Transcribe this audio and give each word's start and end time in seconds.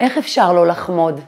איך 0.00 0.18
אפשר 0.18 0.52
לא 0.52 0.66
לחמוד? 0.66 1.20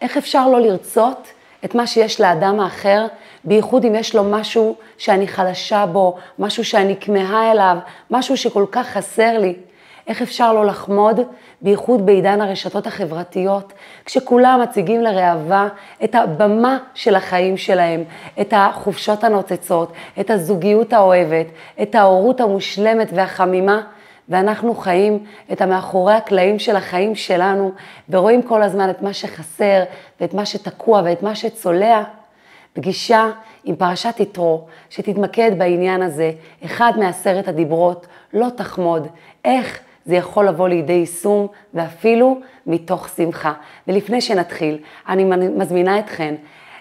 איך 0.00 0.16
אפשר 0.16 0.48
לא 0.48 0.60
לרצות 0.60 1.28
את 1.64 1.74
מה 1.74 1.86
שיש 1.86 2.20
לאדם 2.20 2.60
האחר, 2.60 3.06
בייחוד 3.44 3.84
אם 3.84 3.94
יש 3.94 4.14
לו 4.14 4.24
משהו 4.24 4.76
שאני 4.98 5.28
חלשה 5.28 5.86
בו, 5.86 6.16
משהו 6.38 6.64
שאני 6.64 6.96
כמהה 7.00 7.52
אליו, 7.52 7.76
משהו 8.10 8.36
שכל 8.36 8.64
כך 8.70 8.86
חסר 8.86 9.38
לי? 9.38 9.54
איך 10.06 10.22
אפשר 10.22 10.52
לא 10.52 10.66
לחמוד, 10.66 11.20
בייחוד 11.60 12.06
בעידן 12.06 12.40
הרשתות 12.40 12.86
החברתיות, 12.86 13.72
כשכולם 14.04 14.60
מציגים 14.62 15.02
לראווה 15.02 15.68
את 16.04 16.14
הבמה 16.14 16.78
של 16.94 17.14
החיים 17.14 17.56
שלהם, 17.56 18.04
את 18.40 18.52
החופשות 18.56 19.24
הנוצצות, 19.24 19.92
את 20.20 20.30
הזוגיות 20.30 20.92
האוהבת, 20.92 21.46
את 21.82 21.94
ההורות 21.94 22.40
המושלמת 22.40 23.08
והחמימה, 23.14 23.82
ואנחנו 24.28 24.74
חיים 24.74 25.24
את 25.52 25.60
המאחורי 25.60 26.14
הקלעים 26.14 26.58
של 26.58 26.76
החיים 26.76 27.14
שלנו, 27.14 27.72
ורואים 28.10 28.42
כל 28.42 28.62
הזמן 28.62 28.90
את 28.90 29.02
מה 29.02 29.12
שחסר, 29.12 29.82
ואת 30.20 30.34
מה 30.34 30.46
שתקוע, 30.46 31.02
ואת 31.04 31.22
מה 31.22 31.34
שצולע. 31.34 32.02
פגישה 32.72 33.30
עם 33.64 33.76
פרשת 33.76 34.14
יתרו, 34.20 34.66
שתתמקד 34.90 35.50
בעניין 35.58 36.02
הזה, 36.02 36.32
אחד 36.64 36.92
מעשרת 36.96 37.48
הדיברות, 37.48 38.06
לא 38.32 38.46
תחמוד, 38.56 39.06
איך 39.44 39.80
זה 40.06 40.16
יכול 40.16 40.48
לבוא 40.48 40.68
לידי 40.68 40.92
יישום 40.92 41.46
ואפילו 41.74 42.40
מתוך 42.66 43.08
שמחה. 43.16 43.52
ולפני 43.88 44.20
שנתחיל, 44.20 44.78
אני 45.08 45.24
מזמינה 45.48 45.98
אתכן 45.98 46.34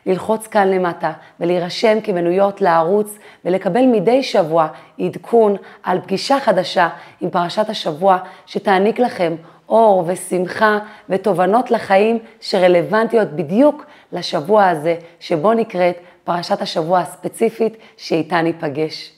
ללחוץ 0.05 0.47
כאן 0.47 0.67
למטה 0.67 1.11
ולהירשם 1.39 2.01
כמנויות 2.03 2.61
לערוץ 2.61 3.17
ולקבל 3.45 3.85
מדי 3.85 4.23
שבוע 4.23 4.67
עדכון 4.99 5.55
על 5.83 6.01
פגישה 6.01 6.39
חדשה 6.39 6.89
עם 7.21 7.29
פרשת 7.29 7.69
השבוע 7.69 8.17
שתעניק 8.45 8.99
לכם 8.99 9.35
אור 9.69 10.03
ושמחה 10.07 10.79
ותובנות 11.09 11.71
לחיים 11.71 12.19
שרלוונטיות 12.41 13.27
בדיוק 13.31 13.85
לשבוע 14.11 14.67
הזה 14.67 14.95
שבו 15.19 15.53
נקראת 15.53 15.97
פרשת 16.23 16.61
השבוע 16.61 16.99
הספציפית 16.99 17.77
שאיתה 17.97 18.41
ניפגש. 18.41 19.11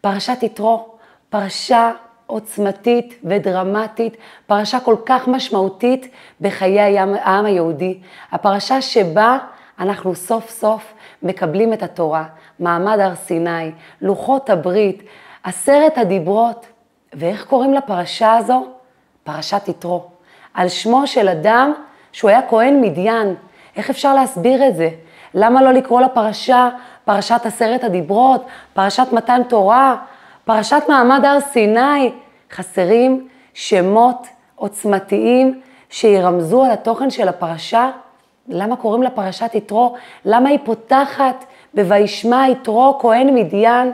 פרשת 0.00 0.42
יתרו, 0.42 0.88
פרשה 1.30 1.92
עוצמתית 2.26 3.14
ודרמטית, 3.24 4.16
פרשה 4.46 4.80
כל 4.80 4.96
כך 5.06 5.28
משמעותית 5.28 6.08
בחיי 6.40 6.98
העם 6.98 7.44
היהודי, 7.44 7.98
הפרשה 8.32 8.82
שבה 8.82 9.38
אנחנו 9.80 10.14
סוף 10.14 10.50
סוף 10.50 10.92
מקבלים 11.22 11.72
את 11.72 11.82
התורה, 11.82 12.24
מעמד 12.60 12.98
הר 13.00 13.14
סיני, 13.14 13.72
לוחות 14.00 14.50
הברית, 14.50 15.02
עשרת 15.42 15.98
הדיברות, 15.98 16.66
ואיך 17.14 17.44
קוראים 17.44 17.74
לפרשה 17.74 18.36
הזו? 18.36 18.66
פרשת 19.24 19.68
יתרו. 19.68 20.04
על 20.54 20.68
שמו 20.68 21.06
של 21.06 21.28
אדם 21.28 21.72
שהוא 22.12 22.30
היה 22.30 22.40
כהן 22.48 22.80
מדיין. 22.80 23.34
איך 23.76 23.90
אפשר 23.90 24.14
להסביר 24.14 24.68
את 24.68 24.76
זה? 24.76 24.88
למה 25.34 25.62
לא 25.62 25.72
לקרוא 25.72 26.00
לפרשה 26.00 26.68
פרשת 27.04 27.40
עשרת 27.44 27.84
הדיברות, 27.84 28.46
פרשת 28.74 29.06
מתן 29.12 29.42
תורה, 29.48 29.96
פרשת 30.44 30.82
מעמד 30.88 31.24
הר 31.24 31.40
סיני? 31.40 32.12
חסרים 32.52 33.28
שמות 33.54 34.26
עוצמתיים 34.54 35.60
שירמזו 35.90 36.64
על 36.64 36.70
התוכן 36.70 37.10
של 37.10 37.28
הפרשה? 37.28 37.90
למה 38.48 38.76
קוראים 38.76 39.02
לה 39.02 39.10
פרשת 39.10 39.50
יתרו? 39.54 39.94
למה 40.24 40.48
היא 40.48 40.58
פותחת 40.64 41.44
ב"וישמע 41.74 42.44
יתרו 42.48 42.98
כהן 43.00 43.34
מדיין"? 43.34 43.92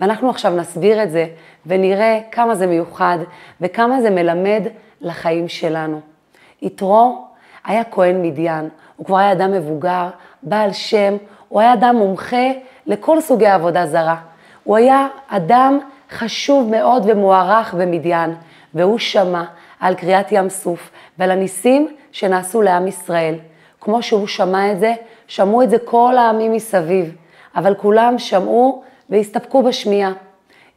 ואנחנו 0.00 0.30
עכשיו 0.30 0.56
נסביר 0.56 1.02
את 1.02 1.10
זה 1.10 1.26
ונראה 1.66 2.20
כמה 2.32 2.54
זה 2.54 2.66
מיוחד 2.66 3.18
וכמה 3.60 4.00
זה 4.00 4.10
מלמד 4.10 4.62
לחיים 5.00 5.48
שלנו. 5.48 6.00
יתרו 6.62 7.24
היה 7.64 7.84
כהן 7.84 8.22
מדיין, 8.22 8.68
הוא 8.96 9.06
כבר 9.06 9.16
היה 9.16 9.32
אדם 9.32 9.52
מבוגר, 9.52 10.08
בעל 10.42 10.72
שם, 10.72 11.16
הוא 11.48 11.60
היה 11.60 11.72
אדם 11.72 11.96
מומחה 11.96 12.46
לכל 12.86 13.20
סוגי 13.20 13.46
עבודה 13.46 13.86
זרה. 13.86 14.16
הוא 14.64 14.76
היה 14.76 15.08
אדם 15.28 15.78
חשוב 16.10 16.70
מאוד 16.70 17.02
ומוערך 17.06 17.74
במדיין, 17.74 18.34
והוא 18.74 18.98
שמע 18.98 19.44
על 19.80 19.94
קריאת 19.94 20.32
ים 20.32 20.48
סוף 20.48 20.90
ועל 21.18 21.30
הניסים 21.30 21.88
שנעשו 22.12 22.62
לעם 22.62 22.86
ישראל. 22.86 23.34
כמו 23.80 24.02
שהוא 24.02 24.26
שמע 24.26 24.72
את 24.72 24.80
זה, 24.80 24.94
שמעו 25.28 25.62
את 25.62 25.70
זה 25.70 25.78
כל 25.78 26.16
העמים 26.18 26.52
מסביב, 26.52 27.14
אבל 27.56 27.74
כולם 27.74 28.18
שמעו 28.18 28.82
והסתפקו 29.10 29.62
בשמיעה. 29.62 30.12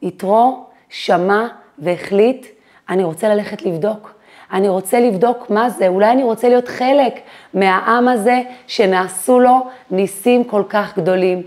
יתרו 0.02 0.64
שמע 0.90 1.48
והחליט, 1.80 2.46
אני 2.90 3.04
רוצה 3.04 3.30
ללכת 3.30 3.62
לבדוק. 3.62 4.14
אני 4.52 4.70
רוצה 4.70 5.00
לבדוק 5.00 5.50
מה 5.50 5.70
זה, 5.70 5.88
אולי 5.88 6.12
אני 6.12 6.24
רוצה 6.24 6.50
להיות 6.50 6.68
חלק 6.68 7.20
מהעם 7.54 8.08
הזה 8.08 8.42
שנעשו 8.68 9.40
לו 9.40 9.68
ניסים 9.92 10.44
כל 10.44 10.64
כך 10.70 10.98
גדולים. 10.98 11.44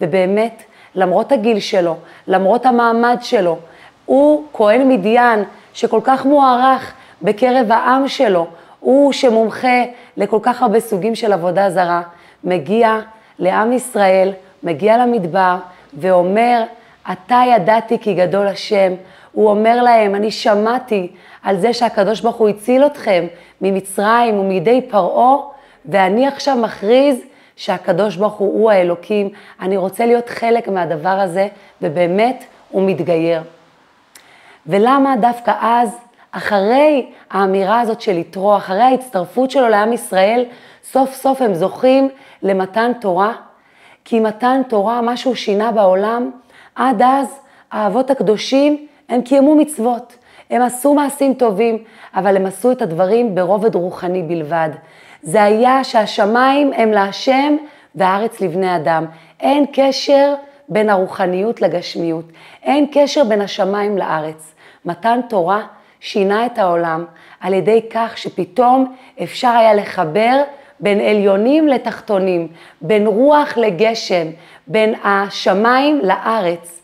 ובאמת, 0.00 0.62
למרות 0.94 1.32
הגיל 1.32 1.60
שלו, 1.60 1.96
למרות 2.26 2.66
המעמד 2.66 3.16
שלו, 3.20 3.58
הוא 4.06 4.44
כהן 4.52 4.88
מדיין 4.88 5.44
שכל 5.72 6.00
כך 6.04 6.26
מוערך 6.26 6.92
בקרב 7.22 7.72
העם 7.72 8.08
שלו, 8.08 8.46
הוא 8.80 9.12
שמומחה 9.12 9.84
לכל 10.16 10.38
כך 10.42 10.62
הרבה 10.62 10.80
סוגים 10.80 11.14
של 11.14 11.32
עבודה 11.32 11.70
זרה, 11.70 12.02
מגיע 12.44 13.00
לעם 13.38 13.72
ישראל, 13.72 14.32
מגיע 14.62 14.98
למדבר 14.98 15.56
ואומר, 15.98 16.62
אתה 17.12 17.42
ידעתי 17.54 17.98
כי 17.98 18.14
גדול 18.14 18.46
השם. 18.46 18.92
הוא 19.32 19.50
אומר 19.50 19.82
להם, 19.82 20.14
אני 20.14 20.30
שמעתי 20.30 21.12
על 21.42 21.56
זה 21.56 21.72
שהקדוש 21.72 22.20
ברוך 22.20 22.36
הוא 22.36 22.48
הציל 22.48 22.86
אתכם 22.86 23.26
ממצרים 23.60 24.38
ומידי 24.38 24.80
פרעה, 24.90 25.36
ואני 25.86 26.26
עכשיו 26.26 26.56
מכריז 26.56 27.16
שהקדוש 27.56 28.16
ברוך 28.16 28.34
הוא 28.34 28.52
הוא 28.52 28.70
האלוקים. 28.70 29.28
אני 29.60 29.76
רוצה 29.76 30.06
להיות 30.06 30.28
חלק 30.28 30.68
מהדבר 30.68 31.08
הזה, 31.08 31.48
ובאמת 31.82 32.44
הוא 32.70 32.82
מתגייר. 32.82 33.42
ולמה 34.66 35.14
דווקא 35.20 35.52
אז 35.60 35.96
אחרי 36.32 37.06
האמירה 37.30 37.80
הזאת 37.80 38.00
של 38.00 38.18
יתרו, 38.18 38.56
אחרי 38.56 38.82
ההצטרפות 38.82 39.50
שלו 39.50 39.68
לעם 39.68 39.92
ישראל, 39.92 40.44
סוף 40.84 41.14
סוף 41.14 41.42
הם 41.42 41.54
זוכים 41.54 42.08
למתן 42.42 42.92
תורה, 43.00 43.32
כי 44.04 44.20
מתן 44.20 44.62
תורה, 44.68 45.00
מה 45.00 45.16
שהוא 45.16 45.34
שינה 45.34 45.72
בעולם, 45.72 46.30
עד 46.74 47.02
אז 47.02 47.40
האבות 47.70 48.10
הקדושים, 48.10 48.86
הם 49.08 49.22
קיימו 49.22 49.54
מצוות, 49.54 50.16
הם 50.50 50.62
עשו 50.62 50.94
מעשים 50.94 51.34
טובים, 51.34 51.84
אבל 52.14 52.36
הם 52.36 52.46
עשו 52.46 52.72
את 52.72 52.82
הדברים 52.82 53.34
ברובד 53.34 53.74
רוחני 53.74 54.22
בלבד. 54.22 54.68
זה 55.22 55.42
היה 55.42 55.84
שהשמיים 55.84 56.72
הם 56.72 56.90
להשם 56.90 57.56
והארץ 57.94 58.40
לבני 58.40 58.76
אדם. 58.76 59.06
אין 59.40 59.66
קשר 59.72 60.34
בין 60.68 60.90
הרוחניות 60.90 61.62
לגשמיות, 61.62 62.24
אין 62.62 62.86
קשר 62.92 63.24
בין 63.24 63.40
השמיים 63.40 63.98
לארץ. 63.98 64.54
מתן 64.84 65.20
תורה 65.28 65.62
שינה 66.00 66.46
את 66.46 66.58
העולם 66.58 67.04
על 67.40 67.54
ידי 67.54 67.80
כך 67.90 68.18
שפתאום 68.18 68.94
אפשר 69.22 69.48
היה 69.48 69.74
לחבר 69.74 70.42
בין 70.80 71.00
עליונים 71.00 71.68
לתחתונים, 71.68 72.48
בין 72.80 73.06
רוח 73.06 73.56
לגשם, 73.56 74.26
בין 74.66 74.94
השמיים 75.04 76.00
לארץ. 76.02 76.82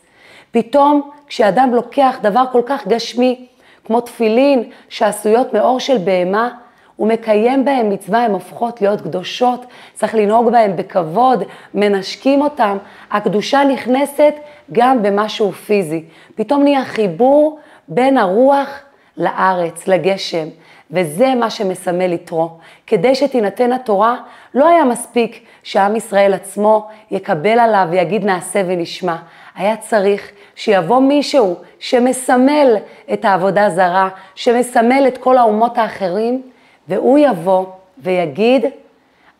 פתאום 0.51 1.09
כשאדם 1.27 1.73
לוקח 1.73 2.17
דבר 2.21 2.43
כל 2.51 2.61
כך 2.65 2.87
גשמי, 2.87 3.45
כמו 3.85 4.01
תפילין 4.01 4.63
שעשויות 4.89 5.53
מאור 5.53 5.79
של 5.79 5.97
בהמה, 5.97 6.49
הוא 6.95 7.07
מקיים 7.07 7.65
בהם 7.65 7.89
מצווה, 7.89 8.23
הן 8.23 8.31
הופכות 8.31 8.81
להיות 8.81 9.01
קדושות, 9.01 9.65
צריך 9.93 10.15
לנהוג 10.15 10.51
בהם 10.51 10.75
בכבוד, 10.75 11.43
מנשקים 11.73 12.41
אותם. 12.41 12.77
הקדושה 13.11 13.63
נכנסת 13.63 14.33
גם 14.71 15.03
במשהו 15.03 15.51
פיזי. 15.51 16.03
פתאום 16.35 16.63
נהיה 16.63 16.85
חיבור 16.85 17.59
בין 17.87 18.17
הרוח 18.17 18.79
לארץ, 19.17 19.87
לגשם, 19.87 20.47
וזה 20.91 21.35
מה 21.35 21.49
שמסמל 21.49 22.13
יתרו. 22.13 22.49
כדי 22.87 23.15
שתינתן 23.15 23.73
התורה, 23.73 24.17
לא 24.53 24.67
היה 24.67 24.83
מספיק 24.83 25.45
שעם 25.63 25.95
ישראל 25.95 26.33
עצמו 26.33 26.87
יקבל 27.11 27.59
עליו 27.59 27.87
ויגיד 27.91 28.25
נעשה 28.25 28.61
ונשמע. 28.67 29.15
היה 29.55 29.77
צריך 29.77 30.31
שיבוא 30.55 30.99
מישהו 30.99 31.55
שמסמל 31.79 32.75
את 33.13 33.25
העבודה 33.25 33.69
זרה, 33.69 34.09
שמסמל 34.35 35.03
את 35.07 35.17
כל 35.17 35.37
האומות 35.37 35.77
האחרים, 35.77 36.41
והוא 36.87 37.17
יבוא 37.17 37.65
ויגיד, 37.97 38.65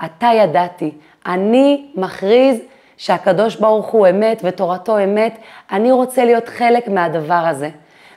אתה 0.06 0.28
ידעתי, 0.36 0.92
אני 1.26 1.86
מכריז 1.96 2.58
שהקדוש 2.98 3.56
ברוך 3.56 3.88
הוא 3.88 4.08
אמת 4.08 4.42
ותורתו 4.44 5.04
אמת, 5.04 5.38
אני 5.72 5.92
רוצה 5.92 6.26
להיות 6.26 6.48
חלק 6.48 6.88
מהדבר 6.88 7.34
הזה. 7.34 7.70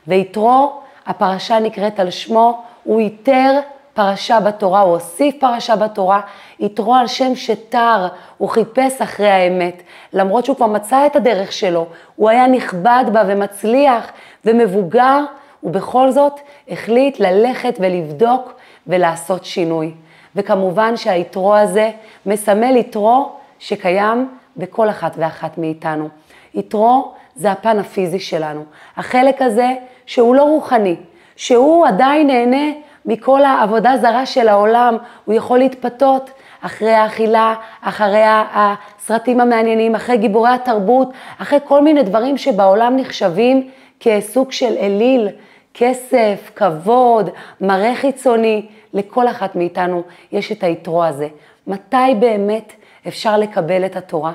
ויתרו 0.07 0.81
הפרשה 1.11 1.59
נקראת 1.61 2.01
על 2.01 2.11
שמו, 2.11 2.63
הוא 2.85 3.01
איתר 3.01 3.61
פרשה 3.95 4.41
בתורה, 4.41 4.81
הוא 4.81 4.93
הוסיף 4.93 5.35
פרשה 5.41 5.77
בתורה, 5.77 6.21
יתרו 6.61 6.95
על 6.95 7.07
שם 7.07 7.35
שתר, 7.35 8.09
הוא 8.39 8.49
חיפש 8.49 9.03
אחרי 9.03 9.29
האמת. 9.31 9.83
למרות 10.13 10.45
שהוא 10.45 10.57
כבר 10.57 10.67
מצא 10.67 11.07
את 11.07 11.17
הדרך 11.17 11.53
שלו, 11.53 11.87
הוא 12.17 12.31
היה 12.31 12.47
נכבד 12.47 13.05
בה 13.13 13.23
ומצליח 13.27 14.11
ומבוגר, 14.45 15.25
ובכל 15.63 16.11
זאת 16.11 16.41
החליט 16.69 17.21
ללכת 17.21 17.77
ולבדוק 17.81 18.53
ולעשות 18.87 19.45
שינוי. 19.45 19.95
וכמובן 20.37 20.97
שהיתרו 20.97 21.57
הזה 21.57 21.91
מסמל 22.27 22.77
יתרו 22.77 23.33
שקיים 23.59 24.29
בכל 24.57 24.91
אחת 24.91 25.13
ואחת 25.17 25.59
מאיתנו. 25.59 26.09
יתרו 26.55 27.13
זה 27.37 27.53
הפן 27.53 27.79
הפיזי 27.79 28.21
שלנו. 28.21 28.65
החלק 28.97 29.43
הזה 29.43 29.73
שהוא 30.11 30.35
לא 30.35 30.43
רוחני, 30.43 30.97
שהוא 31.37 31.87
עדיין 31.87 32.27
נהנה 32.27 32.73
מכל 33.07 33.45
העבודה 33.45 33.97
זרה 33.97 34.27
של 34.27 34.49
העולם, 34.49 34.97
הוא 35.25 35.35
יכול 35.35 35.59
להתפתות 35.59 36.31
אחרי 36.61 36.93
האכילה, 36.93 37.55
אחרי 37.83 38.23
הסרטים 38.25 39.41
המעניינים, 39.41 39.95
אחרי 39.95 40.17
גיבורי 40.17 40.51
התרבות, 40.51 41.09
אחרי 41.39 41.59
כל 41.65 41.83
מיני 41.83 42.03
דברים 42.03 42.37
שבעולם 42.37 42.97
נחשבים 42.97 43.71
כסוג 44.01 44.53
של 44.53 44.77
אליל, 44.81 45.29
כסף, 45.75 46.51
כבוד, 46.57 47.31
מראה 47.61 47.95
חיצוני, 47.95 48.67
לכל 48.95 49.29
אחת 49.29 49.57
מאיתנו 49.57 50.03
יש 50.33 50.53
את 50.53 50.63
היתרו 50.65 51.05
הזה. 51.05 51.29
מתי 51.67 52.15
באמת 52.19 52.73
אפשר 53.09 53.37
לקבל 53.37 53.85
את 53.85 53.97
התורה? 53.97 54.33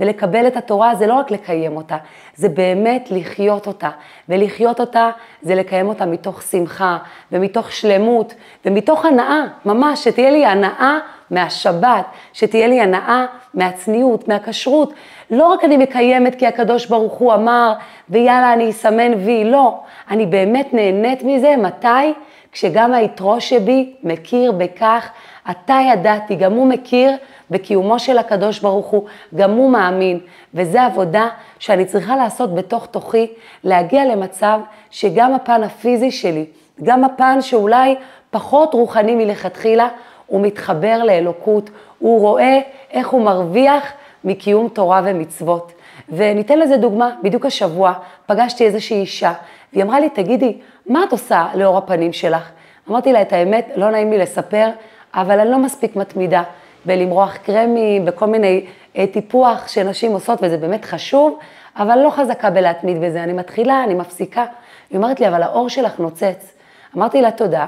ולקבל 0.00 0.46
את 0.46 0.56
התורה 0.56 0.94
זה 0.94 1.06
לא 1.06 1.14
רק 1.14 1.30
לקיים 1.30 1.76
אותה, 1.76 1.96
זה 2.34 2.48
באמת 2.48 3.08
לחיות 3.10 3.66
אותה. 3.66 3.90
ולחיות 4.28 4.80
אותה 4.80 5.10
זה 5.42 5.54
לקיים 5.54 5.88
אותה 5.88 6.06
מתוך 6.06 6.42
שמחה 6.42 6.98
ומתוך 7.32 7.72
שלמות 7.72 8.34
ומתוך 8.64 9.04
הנאה, 9.04 9.42
ממש, 9.64 10.04
שתהיה 10.04 10.30
לי 10.30 10.46
הנאה 10.46 10.98
מהשבת, 11.30 12.04
שתהיה 12.32 12.66
לי 12.66 12.80
הנאה 12.80 13.26
מהצניעות, 13.54 14.28
מהכשרות. 14.28 14.92
לא 15.30 15.46
רק 15.46 15.64
אני 15.64 15.76
מקיימת 15.76 16.34
כי 16.34 16.46
הקדוש 16.46 16.86
ברוך 16.86 17.12
הוא 17.12 17.34
אמר, 17.34 17.72
ויאללה, 18.10 18.52
אני 18.52 18.70
אסמן 18.70 19.14
וי, 19.24 19.44
לא. 19.44 19.80
אני 20.10 20.26
באמת 20.26 20.68
נהנית 20.72 21.22
מזה, 21.22 21.54
מתי? 21.58 22.14
כשגם 22.52 22.92
היתרו 22.92 23.40
שבי 23.40 23.92
מכיר 24.02 24.52
בכך, 24.52 25.10
אתה 25.50 25.78
ידעתי, 25.92 26.34
גם 26.34 26.52
הוא 26.52 26.66
מכיר 26.66 27.12
בקיומו 27.50 27.98
של 27.98 28.18
הקדוש 28.18 28.60
ברוך 28.60 28.86
הוא, 28.86 29.04
גם 29.34 29.50
הוא 29.50 29.70
מאמין, 29.70 30.20
וזו 30.54 30.78
עבודה 30.78 31.28
שאני 31.58 31.84
צריכה 31.84 32.16
לעשות 32.16 32.54
בתוך 32.54 32.86
תוכי, 32.86 33.26
להגיע 33.64 34.04
למצב 34.04 34.60
שגם 34.90 35.34
הפן 35.34 35.62
הפיזי 35.62 36.10
שלי, 36.10 36.46
גם 36.82 37.04
הפן 37.04 37.42
שאולי 37.42 37.94
פחות 38.30 38.74
רוחני 38.74 39.14
מלכתחילה, 39.14 39.88
הוא 40.26 40.40
מתחבר 40.40 41.02
לאלוקות, 41.04 41.70
הוא 41.98 42.20
רואה 42.20 42.58
איך 42.90 43.08
הוא 43.08 43.22
מרוויח 43.22 43.92
מקיום 44.24 44.68
תורה 44.68 45.00
ומצוות. 45.04 45.72
וניתן 46.08 46.58
לזה 46.58 46.76
דוגמה, 46.76 47.10
בדיוק 47.22 47.46
השבוע 47.46 47.92
פגשתי 48.26 48.66
איזושהי 48.66 49.00
אישה, 49.00 49.32
והיא 49.72 49.84
אמרה 49.84 50.00
לי, 50.00 50.08
תגידי, 50.08 50.58
מה 50.86 51.04
את 51.04 51.12
עושה 51.12 51.46
לאור 51.54 51.78
הפנים 51.78 52.12
שלך? 52.12 52.50
אמרתי 52.90 53.12
לה, 53.12 53.22
את 53.22 53.32
האמת, 53.32 53.68
לא 53.76 53.90
נעים 53.90 54.10
לי 54.10 54.18
לספר, 54.18 54.68
אבל 55.14 55.40
אני 55.40 55.50
לא 55.50 55.58
מספיק 55.58 55.96
מתמידה 55.96 56.42
בלמרוח 56.86 57.36
קרמים, 57.36 58.04
בכל 58.04 58.26
מיני 58.26 58.66
אה, 58.96 59.06
טיפוח 59.06 59.68
שנשים 59.68 60.12
עושות, 60.12 60.38
וזה 60.42 60.56
באמת 60.56 60.84
חשוב, 60.84 61.38
אבל 61.76 61.98
לא 61.98 62.10
חזקה 62.10 62.50
בלהתמיד 62.50 63.00
בזה. 63.00 63.24
אני 63.24 63.32
מתחילה, 63.32 63.84
אני 63.84 63.94
מפסיקה. 63.94 64.44
היא 64.90 64.96
אומרת 64.96 65.20
לי, 65.20 65.28
אבל 65.28 65.42
האור 65.42 65.68
שלך 65.68 65.98
נוצץ. 65.98 66.54
אמרתי 66.96 67.22
לה 67.22 67.30
תודה, 67.30 67.66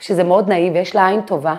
שזה 0.00 0.24
מאוד 0.24 0.48
נעים 0.48 0.72
ויש 0.72 0.94
לה 0.94 1.08
עין 1.08 1.20
טובה, 1.20 1.54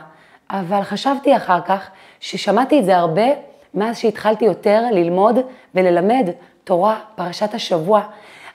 אבל 0.50 0.82
חשבתי 0.82 1.36
אחר 1.36 1.62
כך 1.62 1.90
ששמעתי 2.20 2.80
את 2.80 2.86
זה 2.86 2.98
הרבה 2.98 3.26
מאז 3.74 3.98
שהתחלתי 3.98 4.46
יותר 4.46 4.82
ללמוד 4.92 5.40
וללמד 5.76 6.30
תורה, 6.64 7.00
פרשת 7.16 7.54
השבוע. 7.54 8.02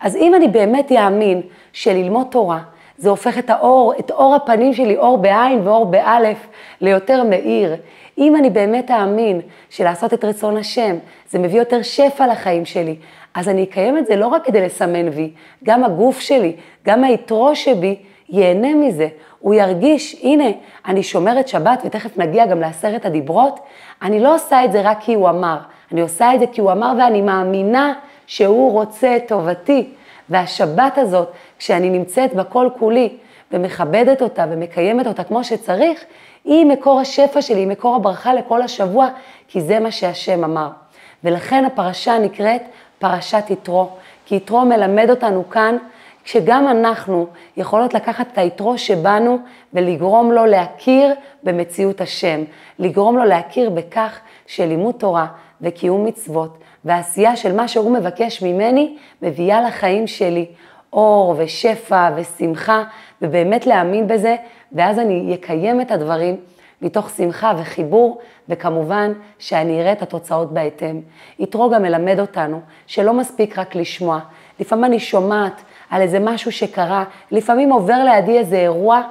אז 0.00 0.16
אם 0.16 0.34
אני 0.34 0.48
באמת 0.48 0.92
אאמין 0.92 1.42
שללמוד 1.72 2.26
תורה 2.30 2.58
זה 2.98 3.10
הופך 3.10 3.38
את 3.38 3.50
האור, 3.50 3.92
את 3.98 4.10
אור 4.10 4.34
הפנים 4.34 4.74
שלי, 4.74 4.96
אור 4.96 5.18
בעין 5.18 5.68
ואור 5.68 5.86
באלף, 5.86 6.46
ליותר 6.80 7.24
מאיר. 7.24 7.76
אם 8.22 8.36
אני 8.36 8.50
באמת 8.50 8.90
אאמין 8.90 9.40
שלעשות 9.70 10.14
את 10.14 10.24
רצון 10.24 10.56
השם, 10.56 10.96
זה 11.30 11.38
מביא 11.38 11.58
יותר 11.58 11.82
שפע 11.82 12.26
לחיים 12.26 12.64
שלי, 12.64 12.96
אז 13.34 13.48
אני 13.48 13.64
אקיים 13.64 13.98
את 13.98 14.06
זה 14.06 14.16
לא 14.16 14.26
רק 14.26 14.44
כדי 14.44 14.60
לסמן 14.60 15.08
וי, 15.08 15.30
גם 15.64 15.84
הגוף 15.84 16.20
שלי, 16.20 16.56
גם 16.86 17.04
היתרו 17.04 17.56
שבי, 17.56 17.96
ייהנה 18.28 18.74
מזה. 18.74 19.08
הוא 19.38 19.54
ירגיש, 19.54 20.16
הנה, 20.22 20.44
אני 20.86 21.02
שומרת 21.02 21.48
שבת, 21.48 21.82
ותכף 21.86 22.18
נגיע 22.18 22.46
גם 22.46 22.60
לעשרת 22.60 23.06
הדיברות, 23.06 23.60
אני 24.02 24.20
לא 24.20 24.34
עושה 24.34 24.64
את 24.64 24.72
זה 24.72 24.80
רק 24.80 24.98
כי 25.00 25.14
הוא 25.14 25.28
אמר, 25.28 25.58
אני 25.92 26.00
עושה 26.00 26.34
את 26.34 26.40
זה 26.40 26.46
כי 26.52 26.60
הוא 26.60 26.72
אמר 26.72 26.92
ואני 26.98 27.20
מאמינה 27.20 27.92
שהוא 28.26 28.72
רוצה 28.72 29.16
את 29.16 29.28
טובתי. 29.28 29.88
והשבת 30.28 30.98
הזאת, 30.98 31.28
כשאני 31.58 31.90
נמצאת 31.90 32.34
בכל 32.34 32.68
כולי 32.78 33.08
ומכבדת 33.52 34.22
אותה 34.22 34.44
ומקיימת 34.50 35.06
אותה 35.06 35.24
כמו 35.24 35.44
שצריך, 35.44 36.04
היא 36.44 36.66
מקור 36.66 37.00
השפע 37.00 37.42
שלי, 37.42 37.58
היא 37.58 37.66
מקור 37.66 37.96
הברכה 37.96 38.34
לכל 38.34 38.62
השבוע, 38.62 39.08
כי 39.48 39.60
זה 39.60 39.80
מה 39.80 39.90
שהשם 39.90 40.44
אמר. 40.44 40.68
ולכן 41.24 41.64
הפרשה 41.64 42.18
נקראת 42.18 42.62
פרשת 42.98 43.44
יתרו, 43.50 43.88
כי 44.26 44.34
יתרו 44.34 44.64
מלמד 44.64 45.10
אותנו 45.10 45.50
כאן 45.50 45.76
שגם 46.24 46.68
אנחנו 46.68 47.26
יכולות 47.56 47.94
לקחת 47.94 48.26
את 48.32 48.38
היתרו 48.38 48.78
שבנו 48.78 49.38
ולגרום 49.74 50.32
לו 50.32 50.46
להכיר 50.46 51.14
במציאות 51.42 52.00
השם, 52.00 52.40
לגרום 52.78 53.16
לו 53.16 53.24
להכיר 53.24 53.70
בכך 53.70 54.20
שלימוד 54.46 54.94
תורה 54.94 55.26
וקיום 55.60 56.04
מצוות 56.04 56.58
והעשייה 56.84 57.36
של 57.36 57.56
מה 57.56 57.68
שהוא 57.68 57.90
מבקש 57.92 58.42
ממני 58.42 58.96
מביאה 59.22 59.60
לחיים 59.60 60.06
שלי 60.06 60.46
אור 60.92 61.34
ושפע 61.38 62.10
ושמחה, 62.16 62.84
ובאמת 63.22 63.66
להאמין 63.66 64.08
בזה, 64.08 64.36
ואז 64.72 64.98
אני 64.98 65.34
אקיים 65.34 65.80
את 65.80 65.90
הדברים 65.90 66.36
מתוך 66.82 67.10
שמחה 67.10 67.52
וחיבור, 67.58 68.18
וכמובן 68.48 69.12
שאני 69.38 69.80
אראה 69.80 69.92
את 69.92 70.02
התוצאות 70.02 70.52
בהתאם. 70.52 71.00
יתרו 71.38 71.70
גם 71.70 71.82
מלמד 71.82 72.20
אותנו 72.20 72.60
שלא 72.86 73.12
מספיק 73.12 73.58
רק 73.58 73.74
לשמוע. 73.74 74.18
לפעמים 74.60 74.84
אני 74.84 75.00
שומעת 75.00 75.62
על 75.90 76.02
איזה 76.02 76.18
משהו 76.20 76.52
שקרה, 76.52 77.04
לפעמים 77.30 77.72
עובר 77.72 78.04
לידי 78.04 78.38
איזה 78.38 78.56
אירוע, 78.56 79.02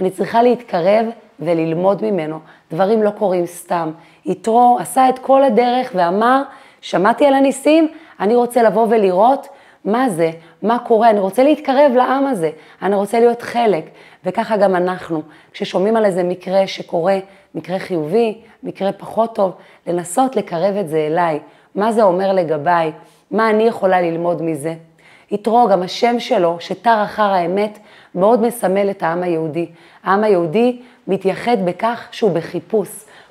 אני 0.00 0.10
צריכה 0.10 0.42
להתקרב 0.42 1.06
וללמוד 1.40 2.04
ממנו. 2.04 2.38
דברים 2.72 3.02
לא 3.02 3.10
קורים 3.10 3.46
סתם. 3.46 3.90
יתרו 4.26 4.78
עשה 4.80 5.08
את 5.08 5.18
כל 5.18 5.44
הדרך 5.44 5.90
ואמר, 5.94 6.42
שמעתי 6.80 7.26
על 7.26 7.34
הניסים, 7.34 7.88
אני 8.20 8.34
רוצה 8.34 8.62
לבוא 8.62 8.86
ולראות 8.90 9.48
מה 9.84 10.08
זה, 10.08 10.30
מה 10.62 10.78
קורה, 10.78 11.10
אני 11.10 11.20
רוצה 11.20 11.44
להתקרב 11.44 11.92
לעם 11.96 12.26
הזה, 12.26 12.50
אני 12.82 12.94
רוצה 12.94 13.20
להיות 13.20 13.42
חלק. 13.42 13.84
וככה 14.24 14.56
גם 14.56 14.76
אנחנו, 14.76 15.22
כששומעים 15.52 15.96
על 15.96 16.04
איזה 16.04 16.22
מקרה 16.22 16.66
שקורה, 16.66 17.18
מקרה 17.54 17.78
חיובי, 17.78 18.40
מקרה 18.62 18.92
פחות 18.92 19.34
טוב, 19.34 19.52
לנסות 19.86 20.36
לקרב 20.36 20.76
את 20.76 20.88
זה 20.88 20.98
אליי. 20.98 21.38
מה 21.74 21.92
זה 21.92 22.02
אומר 22.02 22.32
לגביי? 22.32 22.92
מה 23.30 23.50
אני 23.50 23.62
יכולה 23.62 24.00
ללמוד 24.00 24.42
מזה? 24.42 24.74
יתרו, 25.30 25.68
גם 25.68 25.82
השם 25.82 26.20
שלו, 26.20 26.56
שתר 26.60 27.02
אחר 27.04 27.22
האמת, 27.22 27.78
מאוד 28.14 28.40
מסמל 28.40 28.90
את 28.90 29.02
העם 29.02 29.22
היהודי. 29.22 29.66
העם 30.04 30.24
היהודי 30.24 30.80
מתייחד 31.06 31.56
בכך 31.64 32.08
שהוא 32.10 32.30
בחיפוש. 32.30 32.88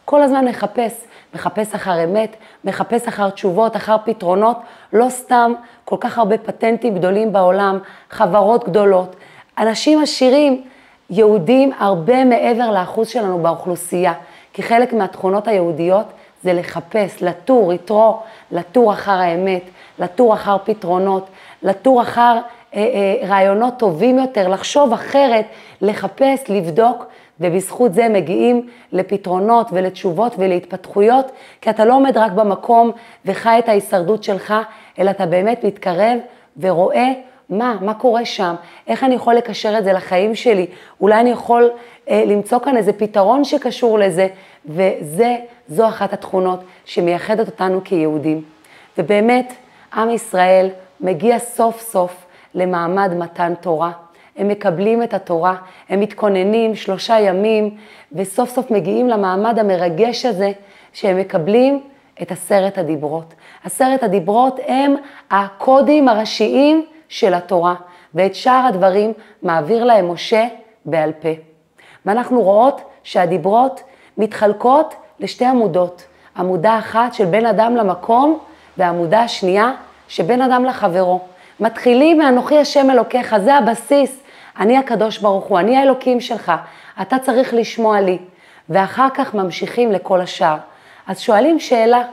כל 0.09 0.21
הזמן 0.21 0.45
מחפש, 0.45 0.93
מחפש 1.33 1.75
אחר 1.75 2.03
אמת, 2.03 2.35
מחפש 2.63 3.07
אחר 3.07 3.29
תשובות, 3.29 3.75
אחר 3.75 3.95
פתרונות, 4.05 4.57
לא 4.93 5.09
סתם 5.09 5.53
כל 5.85 5.95
כך 5.99 6.17
הרבה 6.17 6.37
פטנטים 6.37 6.95
גדולים 6.95 7.33
בעולם, 7.33 7.79
חברות 8.09 8.69
גדולות, 8.69 9.15
אנשים 9.57 10.01
עשירים, 10.01 10.63
יהודים 11.09 11.71
הרבה 11.79 12.25
מעבר 12.25 12.71
לאחוז 12.71 13.07
שלנו 13.07 13.39
באוכלוסייה, 13.39 14.13
כי 14.53 14.63
חלק 14.63 14.93
מהתכונות 14.93 15.47
היהודיות 15.47 16.05
זה 16.43 16.53
לחפש, 16.53 17.23
לטור, 17.23 17.73
יתרו, 17.73 18.19
לטור 18.51 18.93
אחר 18.93 19.11
האמת, 19.11 19.63
לטור 19.99 20.33
אחר 20.33 20.57
פתרונות, 20.63 21.29
לטור 21.63 22.01
אחר 22.01 22.37
אה, 22.75 22.79
אה, 22.79 23.27
רעיונות 23.27 23.73
טובים 23.77 24.19
יותר, 24.19 24.47
לחשוב 24.47 24.93
אחרת, 24.93 25.45
לחפש, 25.81 26.49
לבדוק, 26.49 27.05
ובזכות 27.39 27.93
זה 27.93 28.09
מגיעים 28.09 28.67
לפתרונות 28.91 29.67
ולתשובות 29.71 30.35
ולהתפתחויות, 30.37 31.31
כי 31.61 31.69
אתה 31.69 31.85
לא 31.85 31.95
עומד 31.95 32.17
רק 32.17 32.31
במקום 32.31 32.91
וחי 33.25 33.55
את 33.59 33.69
ההישרדות 33.69 34.23
שלך, 34.23 34.53
אלא 34.99 35.09
אתה 35.09 35.25
באמת 35.25 35.63
מתקרב 35.63 36.19
ורואה 36.59 37.07
מה, 37.49 37.77
מה 37.81 37.93
קורה 37.93 38.25
שם, 38.25 38.55
איך 38.87 39.03
אני 39.03 39.15
יכול 39.15 39.35
לקשר 39.35 39.77
את 39.77 39.83
זה 39.83 39.93
לחיים 39.93 40.35
שלי, 40.35 40.67
אולי 41.01 41.19
אני 41.19 41.29
יכול 41.29 41.69
אה, 42.09 42.23
למצוא 42.27 42.59
כאן 42.59 42.77
איזה 42.77 42.93
פתרון 42.93 43.43
שקשור 43.43 43.99
לזה, 43.99 44.27
וזה, 44.65 45.35
זו 45.67 45.87
אחת 45.87 46.13
התכונות 46.13 46.59
שמייחדת 46.85 47.47
אותנו 47.47 47.81
כיהודים. 47.83 48.41
ובאמת, 48.97 49.53
עם 49.93 50.09
ישראל 50.09 50.69
מגיע 51.01 51.39
סוף 51.39 51.81
סוף 51.81 52.25
למעמד 52.55 53.13
מתן 53.17 53.53
תורה. 53.61 53.91
הם 54.39 54.47
מקבלים 54.47 55.03
את 55.03 55.13
התורה, 55.13 55.55
הם 55.89 55.99
מתכוננים 55.99 56.75
שלושה 56.75 57.19
ימים, 57.19 57.77
וסוף 58.13 58.49
סוף 58.49 58.71
מגיעים 58.71 59.09
למעמד 59.09 59.59
המרגש 59.59 60.25
הזה, 60.25 60.51
שהם 60.93 61.17
מקבלים 61.17 61.81
את 62.21 62.31
עשרת 62.31 62.77
הדיברות. 62.77 63.33
עשרת 63.63 64.03
הדיברות 64.03 64.59
הם 64.67 64.95
הקודים 65.31 66.07
הראשיים 66.07 66.85
של 67.09 67.33
התורה, 67.33 67.75
ואת 68.13 68.35
שאר 68.35 68.65
הדברים 68.67 69.13
מעביר 69.43 69.83
להם 69.83 70.11
משה 70.11 70.47
בעל 70.85 71.11
פה. 71.11 71.29
ואנחנו 72.05 72.41
רואות 72.41 72.81
שהדיברות 73.03 73.83
מתחלקות 74.17 74.95
לשתי 75.19 75.45
עמודות. 75.45 76.03
עמודה 76.37 76.79
אחת 76.79 77.13
של 77.13 77.25
בין 77.25 77.45
אדם 77.45 77.75
למקום, 77.75 78.39
והעמודה 78.77 79.21
השנייה 79.21 79.71
שבין 80.07 80.41
אדם 80.41 80.65
לחברו. 80.65 81.19
מתחילים 81.59 82.17
מאנוכי 82.17 82.57
השם 82.57 82.89
אלוקיך, 82.89 83.37
זה 83.37 83.55
הבסיס. 83.55 84.23
אני 84.59 84.77
הקדוש 84.77 85.17
ברוך 85.17 85.45
הוא, 85.45 85.59
אני 85.59 85.77
האלוקים 85.77 86.21
שלך, 86.21 86.51
אתה 87.01 87.19
צריך 87.19 87.53
לשמוע 87.53 88.01
לי. 88.01 88.17
ואחר 88.69 89.07
כך 89.13 89.33
ממשיכים 89.33 89.91
לכל 89.91 90.21
השאר. 90.21 90.57
אז 91.07 91.19
שואלים 91.19 91.59
שאלה, 91.59 92.03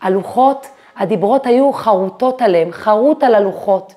הלוחות, 0.00 0.66
הדיברות 0.96 1.46
היו 1.46 1.72
חרוטות 1.72 2.42
עליהם, 2.42 2.72
חרוט 2.72 3.22
על 3.22 3.34
הלוחות. 3.34 3.94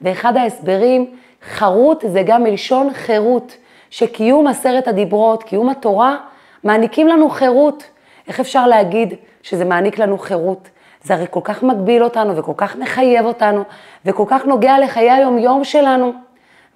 ואחד 0.00 0.36
ההסברים, 0.36 1.16
חרוט 1.54 2.04
זה 2.08 2.22
גם 2.22 2.42
מלשון 2.42 2.92
חירות, 2.92 3.56
שקיום 3.90 4.46
עשרת 4.46 4.88
הדיברות, 4.88 5.42
קיום 5.42 5.68
התורה, 5.68 6.16
מעניקים 6.64 7.08
לנו 7.08 7.30
חירות. 7.30 7.84
איך 8.28 8.40
אפשר 8.40 8.66
להגיד 8.66 9.14
שזה 9.42 9.64
מעניק 9.64 9.98
לנו 9.98 10.18
חירות? 10.18 10.68
זה 11.02 11.14
הרי 11.14 11.26
כל 11.30 11.40
כך 11.44 11.62
מגביל 11.62 12.04
אותנו 12.04 12.36
וכל 12.36 12.52
כך 12.56 12.76
מחייב 12.76 13.26
אותנו 13.26 13.62
וכל 14.04 14.24
כך 14.28 14.44
נוגע 14.44 14.78
לחיי 14.78 15.10
היום-יום 15.10 15.64
שלנו. 15.64 16.12